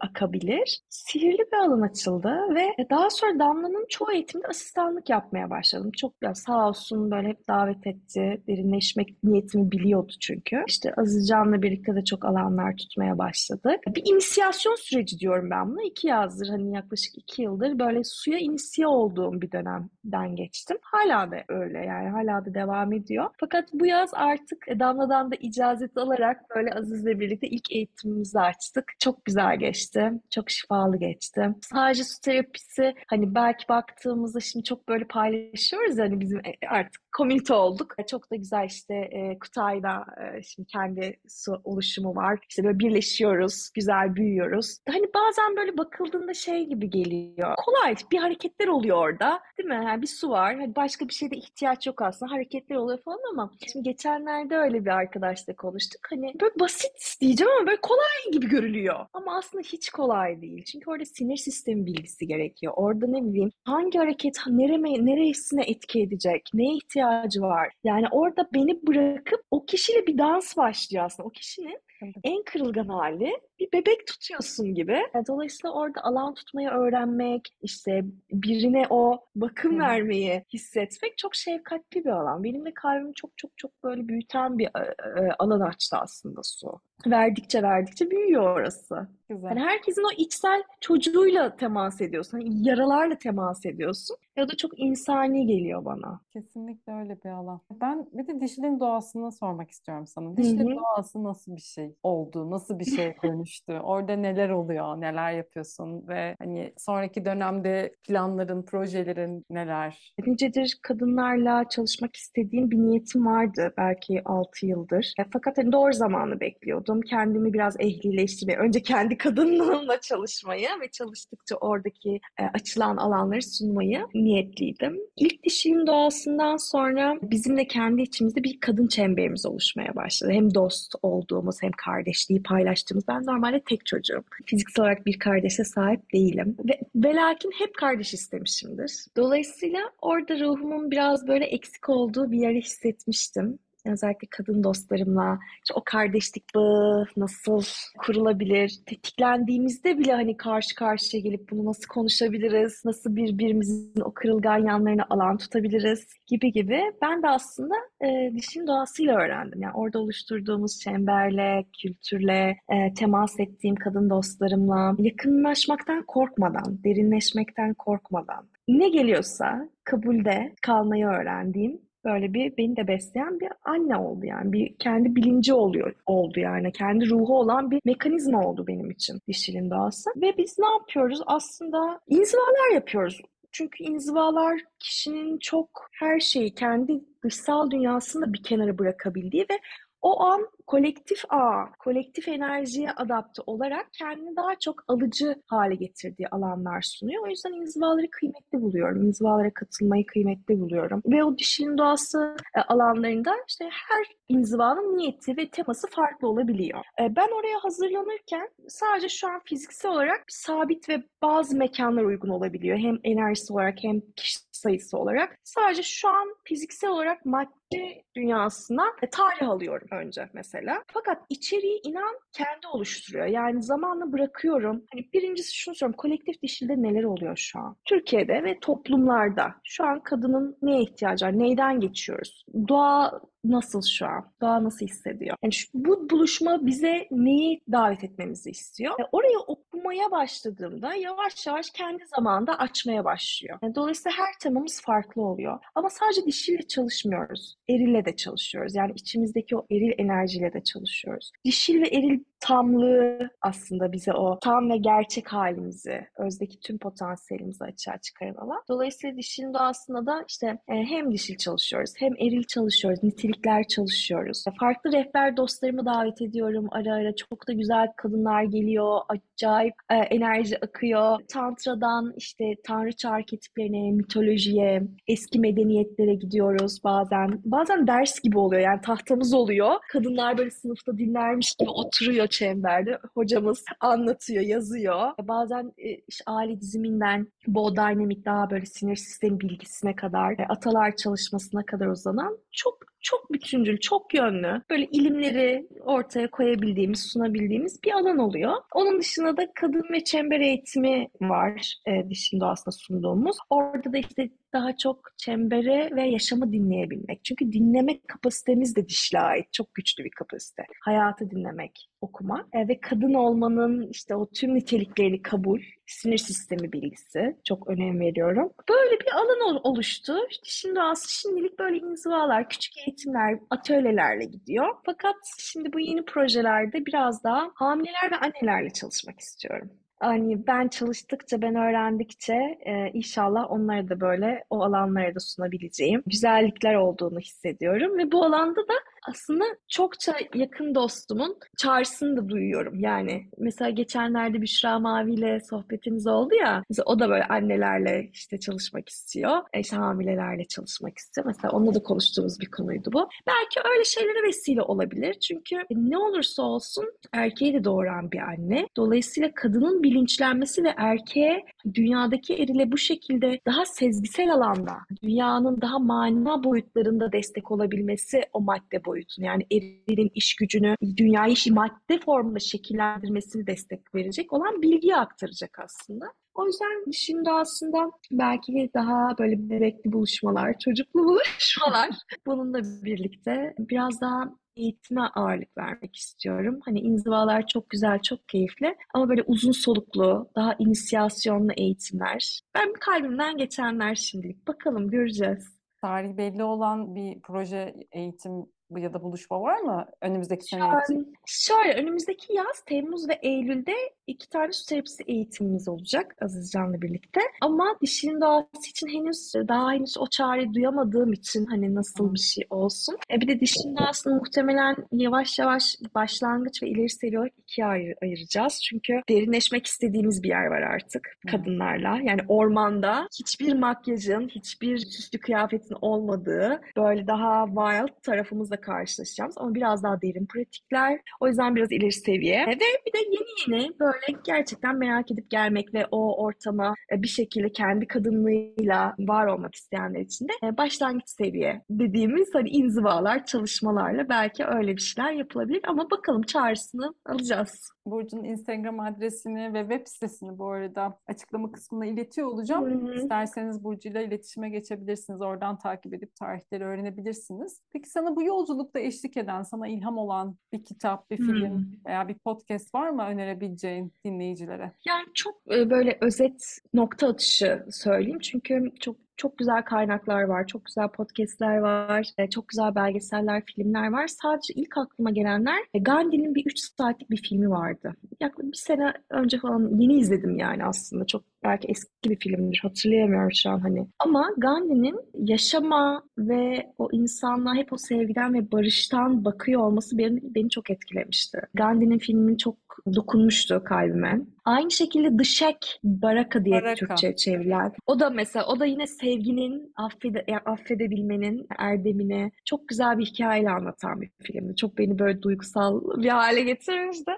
[0.00, 0.80] akabilir?
[0.88, 5.90] Sihirli bir alan açıldı ve daha sonra Damla'nın çoğu eğitimde asistanlık yapmaya başladım.
[5.96, 8.42] Çok ya sağ olsun böyle hep davet etti.
[8.48, 10.64] Derinleşmek niyetimi biliyordu çünkü.
[10.68, 13.80] İşte Azizcan'la birlikte de çok alanlar tutmaya başladık.
[13.88, 15.82] Bir inisiyasyon süreci diyorum ben buna.
[15.82, 20.76] İki yazdır hani yaklaşık iki yıldır böyle suya inisiye olduğum bir dönemden geçtim.
[20.82, 23.30] Hala da öyle yani hala da devam ediyor.
[23.40, 28.84] Fakat bu yaz artık Damla'dan da icazet alarak böyle Aziz'le birlikte ilk eğitimimizi açtık.
[28.98, 30.12] Çok güzel geçti.
[30.30, 31.48] Çok şifalı geçti.
[31.62, 37.54] Sadece su terapisi hani belki baktığımızda şimdi çok böyle paylaşıyoruz hani bizim e, artık komünite
[37.54, 37.94] olduk.
[38.10, 42.38] Çok da güzel işte e, Kutay'da e, şimdi kendi su oluşumu var.
[42.48, 44.78] İşte böyle birleşiyoruz, güzel büyüyoruz.
[44.88, 47.54] Hani bazen böyle bakıldığında şey gibi geliyor.
[47.56, 49.40] Kolay bir hareketler oluyor orada.
[49.58, 49.84] Değil mi?
[49.84, 50.56] Yani bir su var.
[50.56, 52.32] Hani başka bir şeyde ihtiyaç yok aslında.
[52.32, 56.00] Hareketler oluyor falan ama şimdi geçenlerde öyle bir arkadaşla konuştuk.
[56.10, 59.06] Hani böyle basit diyeceğim ama böyle kolay gibi görülüyor.
[59.12, 60.64] Ama aslında hiç kolay değil.
[60.64, 62.72] Çünkü orada sinir sistemi bilgisi gerekiyor.
[62.76, 66.48] Orada ne bileyim hangi hareket nereme, neresine etki edecek?
[66.54, 67.72] Neye ihtiyacı var?
[67.84, 71.26] Yani orada beni bırakıp o kişiyle bir dans başlıyor aslında.
[71.26, 71.78] O kişinin
[72.24, 74.92] en kırılgan hali bir bebek tutuyorsun gibi.
[74.92, 82.10] E, dolayısıyla orada alan tutmayı öğrenmek, işte birine o bakım vermeyi hissetmek çok şefkatli bir
[82.10, 82.44] alan.
[82.44, 86.80] Benim de kalbimi çok çok çok böyle büyüten bir e, e, alan açtı aslında su.
[87.06, 89.08] Verdikçe verdikçe büyüyor orası.
[89.28, 89.48] Güzel.
[89.48, 92.38] Hani herkesin o içsel çocuğuyla temas ediyorsun.
[92.38, 94.16] Hani yaralarla temas ediyorsun.
[94.36, 96.20] Ya da çok insani geliyor bana.
[96.32, 97.60] Kesinlikle öyle bir alan.
[97.70, 100.36] Ben bir de dişilin doğasını sormak istiyorum sana.
[100.36, 102.50] Dişilin doğası nasıl bir şey oldu?
[102.50, 103.72] Nasıl bir şeye dönüştü?
[103.72, 105.00] Orada neler oluyor?
[105.00, 106.08] Neler yapıyorsun?
[106.08, 110.14] Ve hani sonraki dönemde planların, projelerin neler?
[110.26, 115.12] Nicedir kadınlarla çalışmak istediğim bir niyetim vardı belki 6 yıldır.
[115.18, 117.00] E, fakat hani doğru zamanı bekliyordum.
[117.00, 125.00] Kendimi biraz ehlileştirmeye, önce kendi kadınlığımla çalışmayı ve çalıştıkça oradaki e, açılan alanları sunmayı niyetliydim.
[125.16, 130.32] İlk dişimin doğasından sonra bizim de kendi içimizde bir kadın çemberimiz oluşmaya başladı.
[130.32, 133.08] Hem dost olduğumuz hem kardeşliği paylaştığımız.
[133.08, 134.24] Ben normalde tek çocuğum.
[134.46, 136.56] Fiziksel olarak bir kardeşe sahip değilim.
[136.68, 138.92] Ve, ve lakin hep kardeş istemişimdir.
[139.16, 143.58] Dolayısıyla orada ruhumun biraz böyle eksik olduğu bir yeri hissetmiştim.
[143.86, 147.62] Özellikle kadın dostlarımla işte o kardeşlik bağı nasıl
[147.98, 148.80] kurulabilir?
[148.86, 152.82] Tetiklendiğimizde bile hani karşı karşıya gelip bunu nasıl konuşabiliriz?
[152.84, 156.06] Nasıl birbirimizin o kırılgan yanlarına alan tutabiliriz?
[156.26, 156.80] Gibi gibi.
[157.02, 157.74] Ben de aslında
[158.04, 159.62] e, dişin doğasıyla öğrendim.
[159.62, 168.88] Yani orada oluşturduğumuz çemberle, kültürle, e, temas ettiğim kadın dostlarımla yakınlaşmaktan korkmadan, derinleşmekten korkmadan ne
[168.88, 174.52] geliyorsa kabulde kalmayı öğrendiğim böyle bir beni de besleyen bir anne oldu yani.
[174.52, 176.72] Bir kendi bilinci oluyor oldu yani.
[176.72, 180.10] Kendi ruhu olan bir mekanizma oldu benim için dişilin doğası.
[180.16, 181.20] Ve biz ne yapıyoruz?
[181.26, 183.20] Aslında inzivalar yapıyoruz.
[183.52, 189.58] Çünkü inzivalar kişinin çok her şeyi kendi dışsal dünyasını bir kenara bırakabildiği ve
[190.02, 196.82] o an kolektif ağ, kolektif enerjiye adapte olarak kendini daha çok alıcı hale getirdiği alanlar
[196.82, 197.24] sunuyor.
[197.26, 199.02] O yüzden inzivaları kıymetli buluyorum.
[199.02, 201.02] İnzivalara katılmayı kıymetli buluyorum.
[201.06, 206.80] Ve o dişinin doğası e, alanlarında işte her inzivanın niyeti ve teması farklı olabiliyor.
[207.00, 212.78] E, Ben oraya hazırlanırken sadece şu an fiziksel olarak sabit ve bazı mekanlar uygun olabiliyor.
[212.78, 215.38] Hem enerjisi olarak hem kişi sayısı olarak.
[215.44, 217.26] Sadece şu an fiziksel olarak
[217.72, 220.82] madde dünyasına e, tarih alıyorum önce mesela.
[220.92, 223.26] Fakat içeriği inan kendi oluşturuyor.
[223.26, 224.84] Yani zamanla bırakıyorum.
[224.92, 225.96] Hani birincisi şunu söylüyorum.
[225.96, 227.76] Kolektif dişilde neler oluyor şu an?
[227.84, 231.38] Türkiye'de ve toplumlarda şu an kadının neye ihtiyacı var?
[231.38, 232.44] Neyden geçiyoruz?
[232.68, 234.32] Doğa nasıl şu an?
[234.40, 235.36] Doğa nasıl hissediyor?
[235.42, 239.00] Yani şu- bu buluşma bize neyi davet etmemizi istiyor?
[239.00, 243.58] E, orayı okumaya başladığımda yavaş yavaş kendi zamanında açmaya başlıyor.
[243.62, 245.58] Yani dolayısıyla her temamız farklı oluyor.
[245.74, 247.56] Ama sadece dişiyle çalışmıyoruz.
[247.70, 248.74] Erille de çalışıyoruz.
[248.74, 251.30] Yani içimizdeki o eril enerjiyle de çalışıyoruz.
[251.44, 257.98] Dişil ve eril tamlığı aslında bize o tam ve gerçek halimizi, özdeki tüm potansiyelimizi açığa
[257.98, 258.62] çıkaran alan.
[258.68, 264.44] Dolayısıyla dişilin doğasında da işte e, hem dişil çalışıyoruz, hem eril çalışıyoruz, nitelikler çalışıyoruz.
[264.60, 267.16] Farklı rehber dostlarımı davet ediyorum ara ara.
[267.16, 271.18] Çok da güzel kadınlar geliyor, acayip e, enerji akıyor.
[271.28, 277.40] Tantradan işte tanrıça arketiplerine, mitolojiye, eski medeniyetlere gidiyoruz bazen.
[277.44, 279.70] Bazen ders gibi oluyor yani tahtamız oluyor.
[279.92, 282.98] Kadınlar böyle sınıfta dinlermiş gibi oturuyor çemberde.
[283.14, 285.10] Hocamız anlatıyor, yazıyor.
[285.22, 290.96] Bazen e, işte aile diziminden bol dynamic daha böyle sinir sistemi bilgisine kadar, e, atalar
[290.96, 298.18] çalışmasına kadar uzanan çok çok bütüncül, çok yönlü böyle ilimleri ortaya koyabildiğimiz, sunabildiğimiz bir alan
[298.18, 298.52] oluyor.
[298.74, 303.36] Onun dışında da kadın ve çember eğitimi var e, dişin doğasında sunduğumuz.
[303.50, 307.24] Orada da işte daha çok çembere ve yaşamı dinleyebilmek.
[307.24, 309.52] Çünkü dinleme kapasitemiz de dişle ait.
[309.52, 310.62] Çok güçlü bir kapasite.
[310.84, 317.36] Hayatı dinlemek, okumak e, ve kadın olmanın işte o tüm niteliklerini kabul, sinir sistemi bilgisi
[317.48, 318.52] çok önem veriyorum.
[318.68, 320.16] Böyle bir alan ol- oluştu.
[320.44, 324.66] Dişin doğası şimdilik böyle inzivalar, küçük eğitimler, atölyelerle gidiyor.
[324.86, 329.70] Fakat şimdi bu yeni projelerde biraz daha hamileler ve annelerle çalışmak istiyorum.
[330.00, 336.74] Hani ben çalıştıkça, ben öğrendikçe e, inşallah onlara da böyle o alanlara da sunabileceğim güzellikler
[336.74, 337.98] olduğunu hissediyorum.
[337.98, 338.74] Ve bu alanda da
[339.08, 342.80] aslında çokça yakın dostumun çağrısını da duyuyorum.
[342.80, 346.62] Yani mesela geçenlerde Büşra Mavi ile sohbetimiz oldu ya.
[346.70, 349.36] Mesela o da böyle annelerle işte çalışmak istiyor.
[349.52, 351.26] e, işte hamilelerle çalışmak istiyor.
[351.26, 353.08] Mesela onunla da konuştuğumuz bir konuydu bu.
[353.26, 355.14] Belki öyle şeylere vesile olabilir.
[355.14, 358.66] Çünkü ne olursa olsun erkeği de doğuran bir anne.
[358.76, 361.44] Dolayısıyla kadının bilinçlenmesi ve erkeğe
[361.74, 364.72] dünyadaki erile bu şekilde daha sezgisel alanda,
[365.02, 372.00] dünyanın daha mana boyutlarında destek olabilmesi o madde boyutunu yani erilin iş gücünü, dünyayı madde
[372.04, 376.06] formunda şekillendirmesini destek verecek olan bilgiyi aktaracak aslında.
[376.34, 381.88] O yüzden şimdi aslında belki daha böyle bebekli buluşmalar, çocuklu buluşmalar
[382.26, 386.60] bununla birlikte biraz daha eğitime ağırlık vermek istiyorum.
[386.64, 392.40] Hani inzivalar çok güzel, çok keyifli ama böyle uzun soluklu, daha inisiyasyonlu eğitimler.
[392.54, 394.46] Ben kalbimden geçenler şimdilik.
[394.48, 395.60] Bakalım göreceğiz.
[395.80, 398.46] Tarih belli olan bir proje, eğitim
[398.78, 401.14] ya da buluşma var mı önümüzdeki sene için?
[401.26, 403.74] şöyle önümüzdeki yaz Temmuz ve Eylül'de
[404.06, 407.20] iki tane su terapisi eğitimimiz olacak Azizcan'la birlikte.
[407.40, 412.44] Ama dişinin doğası için henüz daha henüz o çağrıyı duyamadığım için hani nasıl bir şey
[412.50, 412.96] olsun.
[413.12, 417.96] E bir de dişinin doğasını muhtemelen yavaş yavaş başlangıç ve ileri seviye olarak ikiye ayır-
[418.02, 418.60] ayıracağız.
[418.62, 421.98] Çünkü derinleşmek istediğimiz bir yer var artık kadınlarla.
[422.02, 429.34] Yani ormanda hiçbir makyajın, hiçbir süslü kıyafetin olmadığı böyle daha wild tarafımızla karşılaşacağız.
[429.38, 431.00] Ama biraz daha derin pratikler.
[431.20, 432.46] O yüzden biraz ileri seviye.
[432.46, 432.52] Ve
[432.86, 437.52] bir de yeni yeni böyle gerçekten merak edip gelmek ve o ortama e, bir şekilde
[437.52, 444.44] kendi kadınlığıyla var olmak isteyenler için de e, başlangıç seviye dediğimiz hani inzivalar, çalışmalarla belki
[444.44, 445.60] öyle bir şeyler yapılabilir.
[445.68, 447.70] Ama bakalım çağrısını alacağız.
[447.86, 452.86] Burcu'nun Instagram adresini ve web sitesini bu arada açıklama kısmına iletiyor olacağım.
[452.86, 452.94] Hı hı.
[452.94, 455.20] İsterseniz Burcu'yla iletişime geçebilirsiniz.
[455.20, 457.60] Oradan takip edip tarihleri öğrenebilirsiniz.
[457.72, 461.64] Peki sana bu yolculukta eşlik eden, sana ilham olan bir kitap, bir film Hmm.
[461.86, 464.72] veya bir podcast var mı önerebileceğin dinleyicilere?
[464.88, 468.18] Yani çok e, böyle özet nokta atışı söyleyeyim.
[468.18, 473.90] Çünkü çok çok güzel kaynaklar var, çok güzel podcastler var, e, çok güzel belgeseller, filmler
[473.90, 474.06] var.
[474.06, 477.94] Sadece ilk aklıma gelenler e, Gandhi'nin bir 3 saatlik bir filmi vardı.
[478.20, 481.06] Yaklaşık bir sene önce falan yeni izledim yani aslında.
[481.06, 483.86] Çok belki eski bir filmdir, hatırlayamıyorum şu an hani.
[483.98, 490.50] Ama Gandhi'nin yaşama ve o insanlığa hep o sevgiden ve barıştan bakıyor olması beni, beni
[490.50, 491.38] çok etkilemişti.
[491.54, 492.56] Gandhi'nin filmini çok
[492.94, 494.20] dokunmuştu kalbime.
[494.44, 496.74] Aynı şekilde Shack, Baraka diye Baraka.
[496.74, 497.72] Türkçe çevrilen.
[497.86, 504.00] O da mesela, o da yine sevginin, affede, affedebilmenin erdemini çok güzel bir hikayeyle anlatan
[504.00, 504.56] bir filmdi.
[504.56, 507.12] Çok beni böyle duygusal bir hale getirmişti.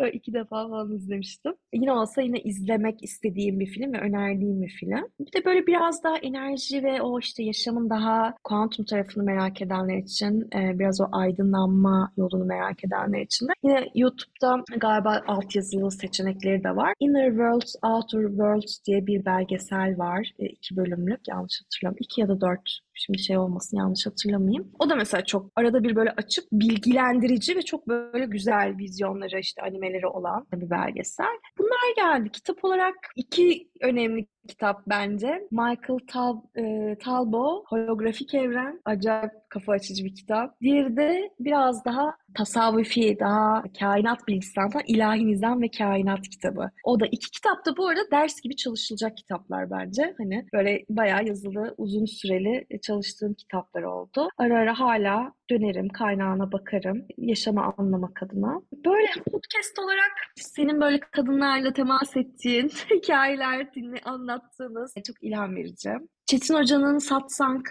[0.00, 1.52] Böyle iki defa falan izlemiştim.
[1.72, 5.06] Yine olsa yine izlemek istediğim bir film ve önerdiğim bir film.
[5.20, 9.98] Bir de böyle biraz daha enerji ve o işte yaşamın daha kuantum tarafını merak edenler
[9.98, 16.64] için, e, biraz o aydınlanma yolunu merak edenler için de yine YouTube'da galiba altyazılı seçenekleri
[16.64, 16.94] de var.
[17.00, 20.30] Inner Worlds, Outer Worlds diye bir belgesel var.
[20.38, 21.96] E, iki bölümlük yanlış hatırlamıyorum.
[22.00, 24.72] İki ya da dört Şimdi şey olmasın yanlış hatırlamayayım.
[24.78, 29.62] O da mesela çok arada bir böyle açıp bilgilendirici ve çok böyle güzel vizyonları işte
[29.62, 31.36] animeleri olan bir belgesel.
[31.58, 32.30] Bunlar geldi.
[32.30, 35.48] Kitap olarak iki önemli kitap bence.
[35.50, 38.80] Michael Tal e, Talbot, Holografik Evren.
[38.84, 40.60] Acayip kafa açıcı bir kitap.
[40.60, 46.70] Diğeri de biraz daha tasavvufi, daha kainat bilgisi anlatan İlahi Nizam ve Kainat kitabı.
[46.84, 50.14] O da iki kitap da bu arada ders gibi çalışılacak kitaplar bence.
[50.18, 54.28] Hani böyle bayağı yazılı, uzun süreli çalıştığım kitaplar oldu.
[54.38, 57.06] Ara ara hala dönerim, kaynağına bakarım.
[57.18, 58.60] Yaşamı anlamak adına.
[58.72, 65.90] Böyle podcast olarak senin böyle kadınlarla temas ettiğin hikayeler dinle, anlattığınız çok ilham verici.
[66.26, 67.66] Çetin Hoca'nın Satsang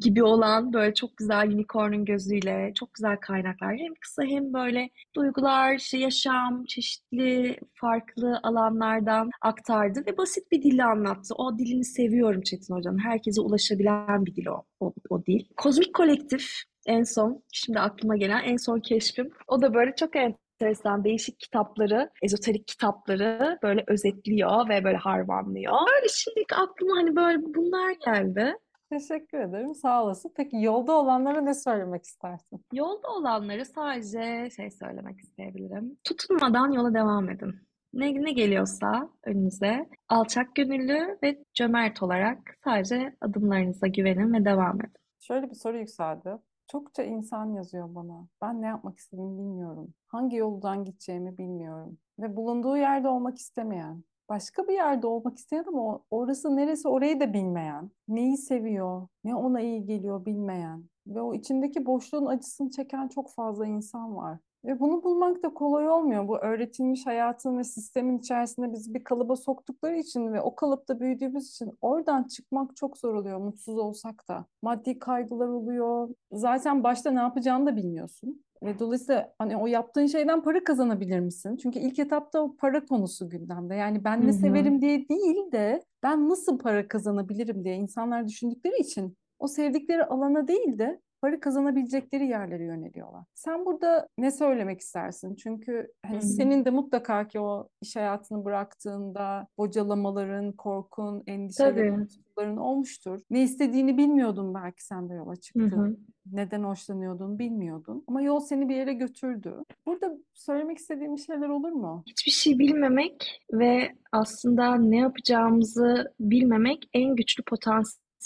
[0.00, 3.76] gibi olan böyle çok güzel unicorn'un gözüyle çok güzel kaynaklar.
[3.76, 10.84] Hem kısa hem böyle duygular, işte yaşam, çeşitli farklı alanlardan aktardı ve basit bir dille
[10.84, 11.34] anlattı.
[11.34, 12.98] O dilini seviyorum Çetin Hoca'nın.
[12.98, 15.44] Herkese ulaşabilen bir dil o, o, o dil.
[15.56, 19.30] Kozmik Kolektif en son, şimdi aklıma gelen en son keşfim.
[19.48, 25.72] O da böyle çok enteresan değişik kitapları, ezoterik kitapları böyle özetliyor ve böyle harmanlıyor.
[25.96, 28.54] Öyle şimdilik aklıma hani böyle bunlar geldi.
[28.90, 29.74] Teşekkür ederim.
[29.74, 30.32] Sağ olasın.
[30.36, 32.64] Peki yolda olanlara ne söylemek istersin?
[32.72, 35.98] Yolda olanlara sadece şey söylemek isteyebilirim.
[36.04, 37.54] Tutunmadan yola devam edin.
[37.92, 44.92] Ne, ne geliyorsa önünüze alçak gönüllü ve cömert olarak sadece adımlarınıza güvenin ve devam edin.
[45.20, 46.30] Şöyle bir soru yükseldi.
[46.68, 48.28] Çokça insan yazıyor bana.
[48.42, 49.94] Ben ne yapmak istediğimi bilmiyorum.
[50.06, 51.98] Hangi yoldan gideceğimi bilmiyorum.
[52.18, 57.32] Ve bulunduğu yerde olmak istemeyen, başka bir yerde olmak isteyen ama orası neresi orayı da
[57.32, 63.30] bilmeyen, neyi seviyor, ne ona iyi geliyor bilmeyen ve o içindeki boşluğun acısını çeken çok
[63.34, 64.38] fazla insan var.
[64.66, 66.28] Ve bunu bulmak da kolay olmuyor.
[66.28, 71.50] Bu öğretilmiş hayatın ve sistemin içerisinde bizi bir kalıba soktukları için ve o kalıpta büyüdüğümüz
[71.50, 74.46] için oradan çıkmak çok zor oluyor mutsuz olsak da.
[74.62, 76.08] Maddi kaygılar oluyor.
[76.32, 78.42] Zaten başta ne yapacağını da bilmiyorsun.
[78.62, 81.56] Ve dolayısıyla hani o yaptığın şeyden para kazanabilir misin?
[81.56, 83.74] Çünkü ilk etapta o para konusu gündemde.
[83.74, 84.32] Yani ben ne Hı hı.
[84.32, 90.48] severim diye değil de ben nasıl para kazanabilirim diye insanlar düşündükleri için o sevdikleri alana
[90.48, 93.24] değil de para kazanabilecekleri yerlere yöneliyorlar.
[93.34, 95.34] Sen burada ne söylemek istersin?
[95.34, 96.26] Çünkü hani Hı hı.
[96.26, 103.20] senin de mutlaka ki o iş hayatını bıraktığında bocalamaların, korkun, endişelerin, tutkuların olmuştur.
[103.30, 105.70] Ne istediğini bilmiyordun belki sen de yola çıktın.
[105.70, 105.96] hı.
[106.32, 108.04] Neden hoşlanıyordun bilmiyordun.
[108.08, 109.54] Ama yol seni bir yere götürdü.
[109.86, 112.02] Burada söylemek istediğim şeyler olur mu?
[112.06, 117.42] Hiçbir şey bilmemek ve aslında ne yapacağımızı bilmemek en güçlü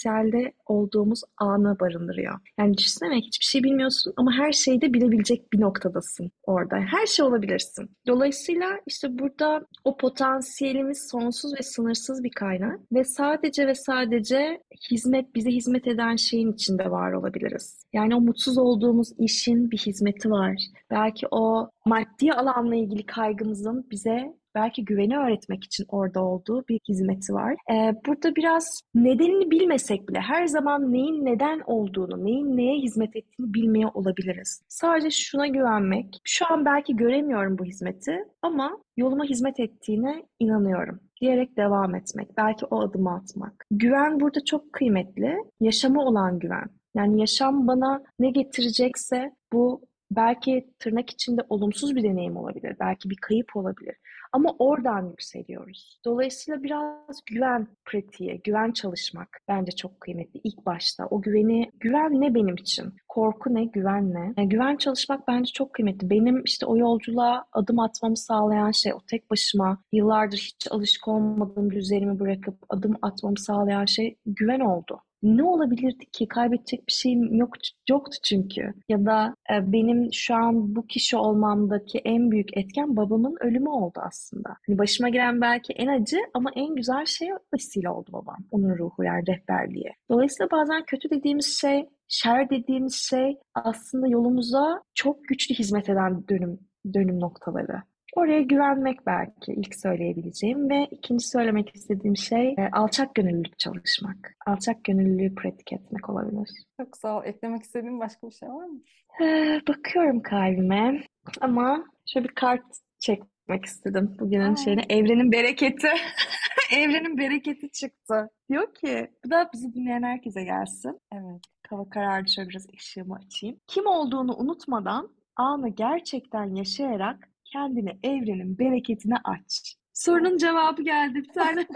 [0.01, 2.39] potansiyelde olduğumuz anı barındırıyor.
[2.59, 6.75] Yani düşünsene hiçbir şey bilmiyorsun ama her şeyi de bilebilecek bir noktadasın orada.
[6.75, 7.89] Her şey olabilirsin.
[8.07, 15.35] Dolayısıyla işte burada o potansiyelimiz sonsuz ve sınırsız bir kaynak ve sadece ve sadece hizmet,
[15.35, 17.85] bize hizmet eden şeyin içinde var olabiliriz.
[17.93, 20.55] Yani o mutsuz olduğumuz işin bir hizmeti var.
[20.91, 27.33] Belki o maddi alanla ilgili kaygımızın bize belki güveni öğretmek için orada olduğu bir hizmeti
[27.33, 27.55] var.
[27.71, 33.53] Ee, burada biraz nedenini bilmesek bile her zaman neyin neden olduğunu, neyin neye hizmet ettiğini
[33.53, 34.61] bilmeye olabiliriz.
[34.67, 41.57] Sadece şuna güvenmek, şu an belki göremiyorum bu hizmeti ama yoluma hizmet ettiğine inanıyorum diyerek
[41.57, 43.65] devam etmek, belki o adımı atmak.
[43.71, 46.69] Güven burada çok kıymetli, yaşama olan güven.
[46.95, 49.81] Yani yaşam bana ne getirecekse bu
[50.11, 53.95] belki tırnak içinde olumsuz bir deneyim olabilir, belki bir kayıp olabilir.
[54.31, 55.99] Ama oradan yükseliyoruz.
[56.05, 61.07] Dolayısıyla biraz güven pratiği, güven çalışmak bence çok kıymetli ilk başta.
[61.09, 62.93] O güveni, güven ne benim için?
[63.09, 64.33] Korku ne, güven ne?
[64.37, 66.09] Yani güven çalışmak bence çok kıymetli.
[66.09, 71.71] Benim işte o yolculuğa adım atmamı sağlayan şey, o tek başıma yıllardır hiç alışık olmadığım
[71.71, 75.01] düzenimi bırakıp adım atmamı sağlayan şey güven oldu.
[75.23, 76.27] Ne olabilirdi ki?
[76.27, 77.53] Kaybedecek bir şeyim yok,
[77.89, 78.73] yoktu çünkü.
[78.89, 83.99] Ya da e, benim şu an bu kişi olmamdaki en büyük etken babamın ölümü oldu
[84.07, 84.49] aslında.
[84.67, 88.37] Hani başıma gelen belki en acı ama en güzel şey vesile oldu babam.
[88.51, 89.91] Onun ruhu yani rehberliği.
[90.09, 96.59] Dolayısıyla bazen kötü dediğimiz şey, şer dediğimiz şey aslında yolumuza çok güçlü hizmet eden dönüm
[96.93, 97.81] dönüm noktaları.
[98.15, 104.35] Oraya güvenmek belki ilk söyleyebileceğim ve ikinci söylemek istediğim şey e, alçak gönüllülük çalışmak.
[104.45, 106.49] Alçak gönüllülüğü pratik etmek olabilir.
[106.81, 107.21] Çok sağ ol.
[107.25, 108.81] Eklemek istediğin başka bir şey var mı?
[109.21, 111.03] Ee, bakıyorum kalbime
[111.41, 112.63] ama şöyle bir kart
[112.99, 114.55] çekmek istedim bugünün Aa.
[114.55, 114.81] şeyine.
[114.89, 115.87] Evrenin bereketi.
[116.75, 118.29] Evrenin bereketi çıktı.
[118.49, 120.99] Diyor ki, bu da bizi dinleyen herkese gelsin.
[121.13, 121.41] Evet.
[121.69, 123.59] Hava karardı şöyle biraz ışığımı açayım.
[123.67, 129.75] Kim olduğunu unutmadan anı gerçekten yaşayarak kendini evrenin bereketine aç.
[129.93, 131.67] Sorunun cevabı geldi bir tane.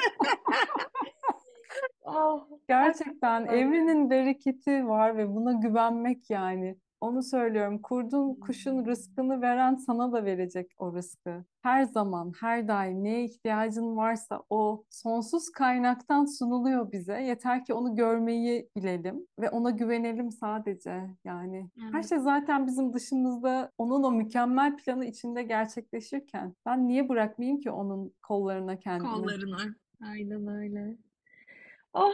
[2.04, 6.78] oh, Gerçekten evrenin bereketi var ve buna güvenmek yani.
[7.06, 7.82] Onu söylüyorum.
[7.82, 11.46] Kurdun kuşun rızkını veren sana da verecek o rızkı.
[11.62, 17.22] Her zaman, her daim neye ihtiyacın varsa o sonsuz kaynaktan sunuluyor bize.
[17.22, 21.10] Yeter ki onu görmeyi bilelim ve ona güvenelim sadece.
[21.24, 22.10] Yani her Evet.
[22.10, 28.14] şey zaten bizim dışımızda onun o mükemmel planı içinde gerçekleşirken ben niye bırakmayayım ki onun
[28.24, 29.12] kollarına kendimi?
[29.12, 29.58] kollarına.
[30.02, 30.98] Aynen öyle.
[31.94, 32.14] Oh,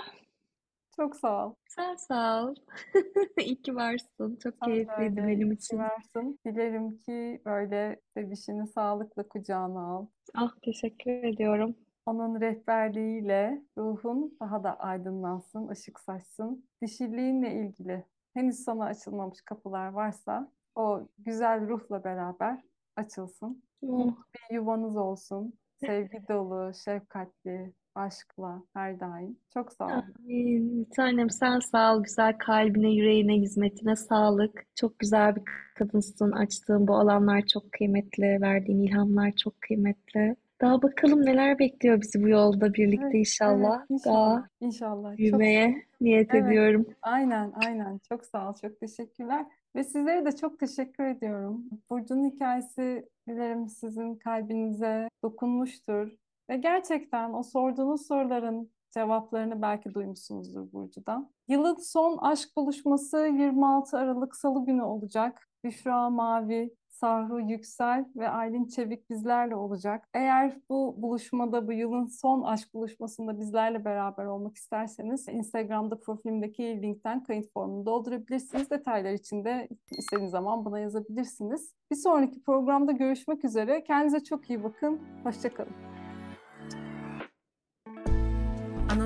[0.95, 1.53] Çok sağ ol.
[1.69, 2.55] sen sağ ol.
[3.39, 4.35] İyi ki varsın.
[4.43, 5.27] Çok Sen de keyifliydi öyle.
[5.27, 5.77] benim İyi ki için.
[5.77, 6.39] varsın.
[6.45, 10.05] Dilerim ki böyle bebişini sağlıkla kucağına al.
[10.35, 11.75] Ah, teşekkür ediyorum.
[12.05, 16.65] Onun rehberliğiyle ruhun daha da aydınlansın, ışık saçsın.
[16.81, 22.61] Dişiliğinle ilgili henüz sana açılmamış kapılar varsa o güzel ruhla beraber
[22.95, 23.63] açılsın.
[23.87, 25.53] Oh, Bir yuvanız olsun.
[25.79, 29.37] Sevgi dolu, şefkatli, aşkla her daim.
[29.53, 29.91] Çok sağ ol.
[29.91, 30.79] amin.
[30.85, 32.03] Bir tanem sen sağ ol.
[32.03, 34.65] Güzel kalbine, yüreğine, hizmetine sağlık.
[34.75, 35.43] Çok güzel bir
[35.75, 36.31] kadınsın.
[36.31, 38.37] Açtığın bu alanlar çok kıymetli.
[38.41, 40.35] Verdiğin ilhamlar çok kıymetli.
[40.61, 43.77] Daha bakalım neler bekliyor bizi bu yolda birlikte Evet, inşallah.
[43.79, 44.37] evet, inşallah.
[44.37, 45.09] Daha İnşallah.
[45.09, 46.45] Çok büyümeye niyet Evet.
[46.45, 46.85] ediyorum.
[47.01, 47.99] Aynen, aynen.
[48.09, 49.45] Çok sağ ol, çok teşekkürler.
[49.75, 51.63] Ve sizlere de çok teşekkür ediyorum.
[51.89, 56.11] Burcu'nun hikayesi dilerim sizin kalbinize dokunmuştur.
[56.51, 61.31] Ve gerçekten o sorduğunuz soruların cevaplarını belki duymuşsunuzdur Burcu'dan.
[61.47, 65.47] Yılın son aşk buluşması 26 Aralık Salı günü olacak.
[65.63, 70.09] Büşra Mavi, Sahru Yüksel ve Aylin Çevik bizlerle olacak.
[70.13, 77.23] Eğer bu buluşmada, bu yılın son aşk buluşmasında bizlerle beraber olmak isterseniz Instagram'da profilimdeki linkten
[77.23, 78.69] kayıt formunu doldurabilirsiniz.
[78.69, 81.73] Detaylar için de istediğiniz zaman bana yazabilirsiniz.
[81.91, 83.83] Bir sonraki programda görüşmek üzere.
[83.83, 84.99] Kendinize çok iyi bakın.
[85.23, 86.10] Hoşçakalın.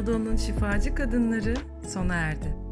[0.05, 1.53] Anadolu'nun şifacı kadınları
[1.87, 2.64] sona erdi.